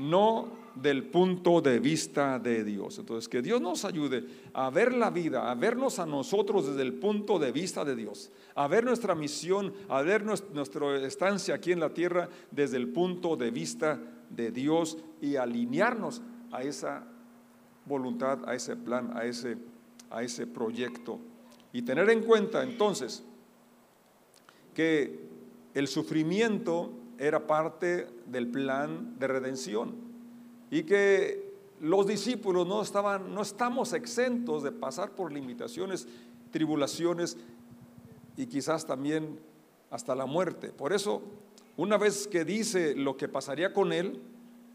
no 0.00 0.60
del 0.74 1.04
punto 1.04 1.60
de 1.60 1.78
vista 1.78 2.38
de 2.38 2.64
Dios. 2.64 2.98
Entonces, 2.98 3.28
que 3.28 3.42
Dios 3.42 3.60
nos 3.60 3.84
ayude 3.84 4.24
a 4.54 4.70
ver 4.70 4.94
la 4.94 5.10
vida, 5.10 5.50
a 5.50 5.54
vernos 5.54 5.98
a 5.98 6.06
nosotros 6.06 6.66
desde 6.68 6.82
el 6.82 6.94
punto 6.94 7.38
de 7.38 7.52
vista 7.52 7.84
de 7.84 7.94
Dios, 7.94 8.30
a 8.54 8.66
ver 8.66 8.84
nuestra 8.84 9.14
misión, 9.14 9.74
a 9.88 10.00
ver 10.02 10.24
nuestra 10.24 10.96
estancia 11.06 11.54
aquí 11.54 11.72
en 11.72 11.80
la 11.80 11.92
tierra 11.92 12.28
desde 12.50 12.76
el 12.76 12.88
punto 12.88 13.36
de 13.36 13.50
vista 13.50 14.00
de 14.30 14.50
Dios 14.50 14.96
y 15.20 15.36
alinearnos 15.36 16.22
a 16.50 16.62
esa 16.62 17.04
voluntad, 17.84 18.48
a 18.48 18.54
ese 18.54 18.76
plan, 18.76 19.16
a 19.16 19.24
ese, 19.24 19.58
a 20.10 20.22
ese 20.22 20.46
proyecto. 20.46 21.18
Y 21.72 21.82
tener 21.82 22.08
en 22.10 22.22
cuenta 22.22 22.62
entonces 22.62 23.22
que 24.74 25.28
el 25.74 25.88
sufrimiento 25.88 26.99
era 27.20 27.46
parte 27.46 28.08
del 28.26 28.48
plan 28.48 29.14
de 29.18 29.28
redención 29.28 29.94
y 30.70 30.84
que 30.84 31.50
los 31.78 32.06
discípulos 32.06 32.66
no 32.66 32.80
estaban 32.80 33.34
no 33.34 33.42
estamos 33.42 33.92
exentos 33.92 34.62
de 34.62 34.72
pasar 34.72 35.10
por 35.10 35.30
limitaciones, 35.30 36.08
tribulaciones 36.50 37.36
y 38.38 38.46
quizás 38.46 38.86
también 38.86 39.38
hasta 39.90 40.14
la 40.14 40.24
muerte. 40.24 40.70
Por 40.70 40.94
eso, 40.94 41.20
una 41.76 41.98
vez 41.98 42.26
que 42.26 42.46
dice 42.46 42.94
lo 42.94 43.18
que 43.18 43.28
pasaría 43.28 43.74
con 43.74 43.92
él, 43.92 44.22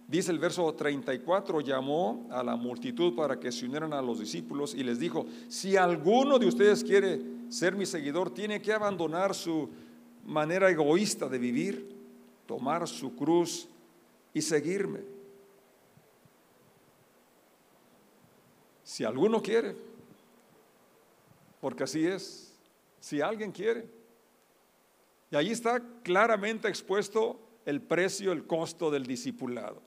dice 0.07 0.31
el 0.31 0.37
verso 0.37 0.71
34, 0.71 1.61
llamó 1.61 2.27
a 2.29 2.43
la 2.43 2.55
multitud 2.55 3.15
para 3.15 3.39
que 3.39 3.51
se 3.51 3.65
unieran 3.65 3.91
a 3.91 4.03
los 4.03 4.19
discípulos 4.19 4.75
y 4.75 4.83
les 4.83 4.99
dijo, 4.99 5.25
si 5.47 5.77
alguno 5.77 6.37
de 6.37 6.45
ustedes 6.45 6.83
quiere 6.83 7.21
ser 7.49 7.75
mi 7.75 7.87
seguidor, 7.87 8.31
tiene 8.31 8.61
que 8.61 8.71
abandonar 8.71 9.33
su 9.33 9.67
manera 10.25 10.69
egoísta 10.69 11.27
de 11.27 11.39
vivir 11.39 11.94
tomar 12.45 12.87
su 12.87 13.15
cruz 13.15 13.67
y 14.33 14.41
seguirme. 14.41 15.01
Si 18.83 19.03
alguno 19.03 19.41
quiere, 19.41 19.75
porque 21.59 21.83
así 21.83 22.05
es, 22.05 22.53
si 22.99 23.21
alguien 23.21 23.51
quiere. 23.51 23.89
Y 25.31 25.35
ahí 25.35 25.51
está 25.51 25.81
claramente 26.03 26.67
expuesto 26.67 27.39
el 27.65 27.81
precio, 27.81 28.31
el 28.31 28.45
costo 28.45 28.91
del 28.91 29.05
discipulado. 29.05 29.81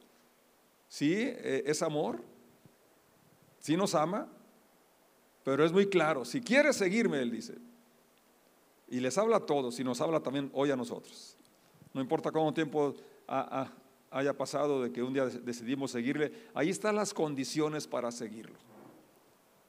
Sí, 0.89 1.15
eh, 1.15 1.63
es 1.67 1.83
amor, 1.83 2.23
sí 3.61 3.77
nos 3.77 3.95
ama, 3.95 4.29
pero 5.45 5.65
es 5.65 5.73
muy 5.73 5.89
claro, 5.89 6.25
si 6.25 6.41
quiere 6.41 6.73
seguirme, 6.73 7.23
él 7.23 7.31
dice, 7.31 7.55
y 8.89 9.01
les 9.01 9.17
habla 9.17 9.37
a 9.37 9.47
todos 9.47 9.79
y 9.81 9.85
nos 9.85 10.01
habla 10.01 10.21
también 10.21 10.51
hoy 10.53 10.71
a 10.71 10.77
nosotros. 10.77 11.38
No 11.99 12.03
importa 12.03 12.31
cuánto 12.31 12.55
tiempo 12.55 12.95
haya 14.13 14.33
pasado 14.33 14.85
de 14.85 14.93
que 14.93 15.03
un 15.03 15.13
día 15.13 15.27
decidimos 15.27 15.91
seguirle, 15.91 16.33
ahí 16.55 16.71
están 16.71 16.95
las 16.95 17.13
condiciones 17.13 17.89
para 17.89 18.13
seguirlo. 18.13 18.55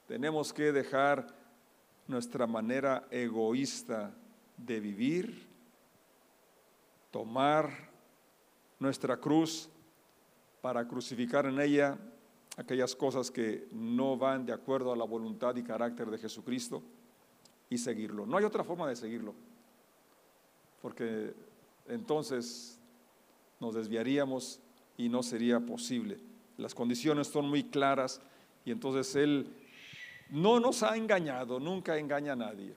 Tenemos 0.06 0.52
que 0.52 0.70
dejar 0.70 1.26
nuestra 2.06 2.46
manera 2.46 3.08
egoísta 3.10 4.14
de 4.56 4.78
vivir, 4.78 5.48
tomar 7.10 7.90
nuestra 8.78 9.16
cruz 9.16 9.68
para 10.60 10.86
crucificar 10.86 11.46
en 11.46 11.60
ella 11.60 11.98
aquellas 12.56 12.94
cosas 12.94 13.28
que 13.28 13.66
no 13.72 14.16
van 14.16 14.46
de 14.46 14.52
acuerdo 14.52 14.92
a 14.92 14.96
la 14.96 15.04
voluntad 15.04 15.56
y 15.56 15.64
carácter 15.64 16.08
de 16.08 16.18
Jesucristo 16.18 16.80
y 17.68 17.76
seguirlo. 17.76 18.24
No 18.24 18.36
hay 18.36 18.44
otra 18.44 18.62
forma 18.62 18.88
de 18.88 18.94
seguirlo, 18.94 19.34
porque 20.80 21.49
entonces 21.90 22.78
nos 23.60 23.74
desviaríamos 23.74 24.60
y 24.96 25.08
no 25.08 25.22
sería 25.22 25.60
posible. 25.60 26.18
Las 26.56 26.74
condiciones 26.74 27.28
son 27.28 27.48
muy 27.48 27.64
claras 27.64 28.20
y 28.64 28.70
entonces 28.70 29.14
Él 29.16 29.46
no 30.30 30.60
nos 30.60 30.82
ha 30.82 30.96
engañado, 30.96 31.58
nunca 31.58 31.98
engaña 31.98 32.32
a 32.32 32.36
nadie. 32.36 32.74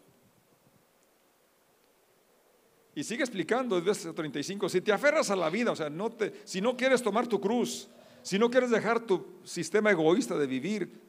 Y 2.96 3.04
sigue 3.04 3.24
explicando 3.24 3.82
desde 3.82 4.14
35, 4.14 4.70
si 4.70 4.82
te 4.82 4.92
aferras 4.92 5.30
a 5.32 5.36
la 5.36 5.50
vida, 5.50 5.72
o 5.72 5.76
sea, 5.76 5.90
no 5.90 6.12
te, 6.12 6.42
si 6.44 6.62
no 6.62 6.78
quieres 6.78 7.02
tomar 7.02 7.28
tu 7.28 7.42
cruz, 7.42 7.90
si 8.22 8.38
no 8.38 8.50
quieres 8.50 8.70
dejar 8.70 9.06
tu 9.06 9.40
sistema 9.44 9.92
egoísta 9.92 10.38
de 10.38 10.48
vivir, 10.48 11.02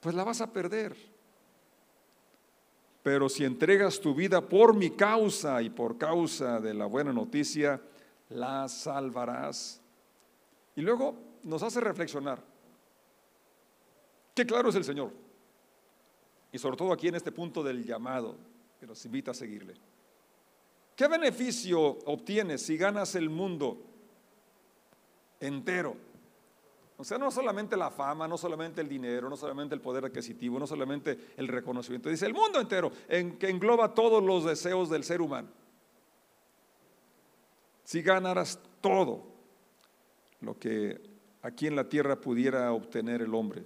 pues 0.00 0.14
la 0.14 0.24
vas 0.24 0.40
a 0.40 0.52
perder. 0.52 0.94
Pero 3.02 3.28
si 3.28 3.44
entregas 3.44 4.00
tu 4.00 4.14
vida 4.14 4.48
por 4.48 4.76
mi 4.76 4.90
causa 4.90 5.60
y 5.60 5.70
por 5.70 5.98
causa 5.98 6.60
de 6.60 6.72
la 6.72 6.86
buena 6.86 7.12
noticia, 7.12 7.80
la 8.28 8.68
salvarás. 8.68 9.80
Y 10.76 10.82
luego 10.82 11.16
nos 11.42 11.62
hace 11.62 11.80
reflexionar. 11.80 12.42
Qué 14.34 14.46
claro 14.46 14.70
es 14.70 14.76
el 14.76 14.84
Señor. 14.84 15.12
Y 16.52 16.58
sobre 16.58 16.76
todo 16.76 16.92
aquí 16.92 17.08
en 17.08 17.16
este 17.16 17.32
punto 17.32 17.62
del 17.62 17.84
llamado 17.84 18.36
que 18.78 18.86
nos 18.86 19.04
invita 19.04 19.32
a 19.32 19.34
seguirle. 19.34 19.74
¿Qué 20.94 21.08
beneficio 21.08 21.80
obtienes 21.80 22.62
si 22.62 22.76
ganas 22.76 23.14
el 23.14 23.30
mundo 23.30 23.82
entero? 25.40 25.96
O 27.02 27.04
sea, 27.04 27.18
no 27.18 27.32
solamente 27.32 27.76
la 27.76 27.90
fama, 27.90 28.28
no 28.28 28.38
solamente 28.38 28.80
el 28.80 28.88
dinero, 28.88 29.28
no 29.28 29.36
solamente 29.36 29.74
el 29.74 29.80
poder 29.80 30.04
adquisitivo, 30.04 30.60
no 30.60 30.68
solamente 30.68 31.32
el 31.36 31.48
reconocimiento. 31.48 32.08
Dice 32.08 32.26
el 32.26 32.32
mundo 32.32 32.60
entero, 32.60 32.92
en, 33.08 33.38
que 33.38 33.48
engloba 33.48 33.92
todos 33.92 34.22
los 34.22 34.44
deseos 34.44 34.88
del 34.88 35.02
ser 35.02 35.20
humano. 35.20 35.48
Si 37.82 38.02
ganaras 38.02 38.56
todo 38.80 39.26
lo 40.42 40.56
que 40.56 41.00
aquí 41.42 41.66
en 41.66 41.74
la 41.74 41.88
tierra 41.88 42.20
pudiera 42.20 42.72
obtener 42.72 43.20
el 43.20 43.34
hombre, 43.34 43.64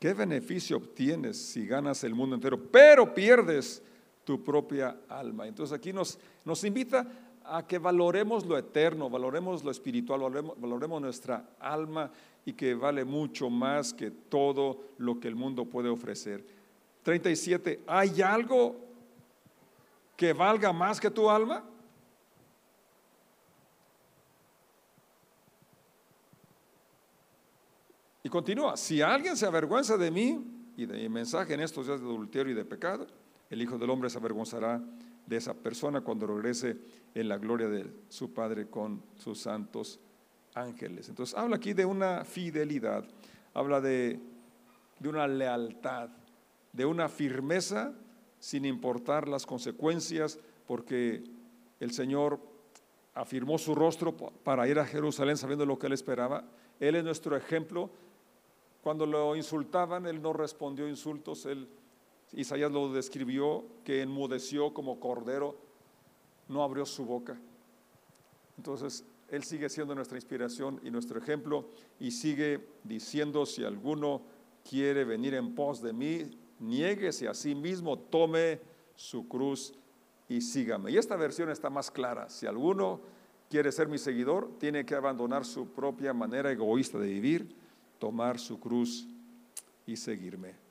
¿qué 0.00 0.12
beneficio 0.12 0.78
obtienes 0.78 1.40
si 1.40 1.68
ganas 1.68 2.02
el 2.02 2.16
mundo 2.16 2.34
entero, 2.34 2.60
pero 2.60 3.14
pierdes 3.14 3.80
tu 4.24 4.42
propia 4.42 5.02
alma? 5.08 5.46
Entonces 5.46 5.72
aquí 5.72 5.92
nos, 5.92 6.18
nos 6.44 6.64
invita 6.64 7.06
a 7.50 7.66
que 7.66 7.78
valoremos 7.78 8.46
lo 8.46 8.56
eterno, 8.56 9.10
valoremos 9.10 9.64
lo 9.64 9.72
espiritual, 9.72 10.20
valoremos, 10.20 11.00
nuestra 11.00 11.50
alma 11.58 12.08
y 12.44 12.52
que 12.52 12.74
vale 12.74 13.04
mucho 13.04 13.50
más 13.50 13.92
que 13.92 14.10
todo 14.12 14.84
lo 14.98 15.18
que 15.18 15.26
el 15.26 15.34
mundo 15.34 15.64
puede 15.64 15.88
ofrecer. 15.88 16.44
37. 17.02 17.82
¿Hay 17.88 18.22
algo 18.22 18.76
que 20.16 20.32
valga 20.32 20.72
más 20.72 21.00
que 21.00 21.10
tu 21.10 21.28
alma? 21.28 21.64
Y 28.22 28.28
continúa, 28.28 28.76
si 28.76 29.02
alguien 29.02 29.36
se 29.36 29.46
avergüenza 29.46 29.96
de 29.96 30.10
mí 30.10 30.44
y 30.76 30.86
de 30.86 30.96
mi 30.98 31.08
mensaje 31.08 31.54
en 31.54 31.60
estos 31.60 31.86
días 31.86 32.00
de 32.00 32.06
adulterio 32.06 32.52
y 32.52 32.56
de 32.56 32.64
pecado, 32.64 33.08
el 33.48 33.60
Hijo 33.60 33.76
del 33.76 33.90
Hombre 33.90 34.08
se 34.08 34.18
avergonzará 34.18 34.80
de 35.30 35.36
esa 35.36 35.54
persona 35.54 36.00
cuando 36.00 36.26
regrese 36.26 36.76
en 37.14 37.28
la 37.28 37.38
gloria 37.38 37.68
de 37.68 37.88
su 38.08 38.34
Padre 38.34 38.68
con 38.68 39.00
sus 39.14 39.40
santos 39.40 40.00
ángeles. 40.54 41.08
Entonces 41.08 41.38
habla 41.38 41.54
aquí 41.54 41.72
de 41.72 41.84
una 41.84 42.24
fidelidad, 42.24 43.04
habla 43.54 43.80
de, 43.80 44.18
de 44.98 45.08
una 45.08 45.28
lealtad, 45.28 46.10
de 46.72 46.84
una 46.84 47.08
firmeza 47.08 47.94
sin 48.40 48.64
importar 48.64 49.28
las 49.28 49.46
consecuencias, 49.46 50.36
porque 50.66 51.22
el 51.78 51.92
Señor 51.92 52.40
afirmó 53.14 53.56
su 53.56 53.76
rostro 53.76 54.16
para 54.16 54.66
ir 54.66 54.80
a 54.80 54.84
Jerusalén 54.84 55.36
sabiendo 55.36 55.64
lo 55.64 55.78
que 55.78 55.86
él 55.86 55.92
esperaba. 55.92 56.42
Él 56.80 56.96
es 56.96 57.04
nuestro 57.04 57.36
ejemplo. 57.36 57.88
Cuando 58.82 59.06
lo 59.06 59.36
insultaban, 59.36 60.06
él 60.06 60.20
no 60.20 60.32
respondió 60.32 60.88
insultos, 60.88 61.46
él 61.46 61.68
Isaías 62.32 62.70
lo 62.70 62.92
describió 62.92 63.64
que 63.84 64.02
enmudeció 64.02 64.72
como 64.72 65.00
cordero, 65.00 65.56
no 66.48 66.62
abrió 66.62 66.86
su 66.86 67.04
boca. 67.04 67.40
Entonces, 68.56 69.04
Él 69.28 69.42
sigue 69.42 69.68
siendo 69.68 69.94
nuestra 69.94 70.18
inspiración 70.18 70.80
y 70.84 70.90
nuestro 70.90 71.18
ejemplo 71.18 71.68
y 71.98 72.10
sigue 72.10 72.68
diciendo, 72.84 73.46
si 73.46 73.64
alguno 73.64 74.22
quiere 74.68 75.04
venir 75.04 75.34
en 75.34 75.54
pos 75.54 75.82
de 75.82 75.92
mí, 75.92 76.30
niéguese 76.58 77.28
a 77.28 77.34
sí 77.34 77.54
mismo, 77.54 77.98
tome 77.98 78.60
su 78.94 79.26
cruz 79.26 79.72
y 80.28 80.40
sígame. 80.40 80.92
Y 80.92 80.98
esta 80.98 81.16
versión 81.16 81.50
está 81.50 81.70
más 81.70 81.90
clara. 81.90 82.28
Si 82.28 82.46
alguno 82.46 83.00
quiere 83.48 83.72
ser 83.72 83.88
mi 83.88 83.98
seguidor, 83.98 84.58
tiene 84.58 84.84
que 84.84 84.94
abandonar 84.94 85.44
su 85.44 85.68
propia 85.68 86.12
manera 86.12 86.52
egoísta 86.52 86.98
de 86.98 87.08
vivir, 87.08 87.56
tomar 87.98 88.38
su 88.38 88.60
cruz 88.60 89.08
y 89.86 89.96
seguirme. 89.96 90.69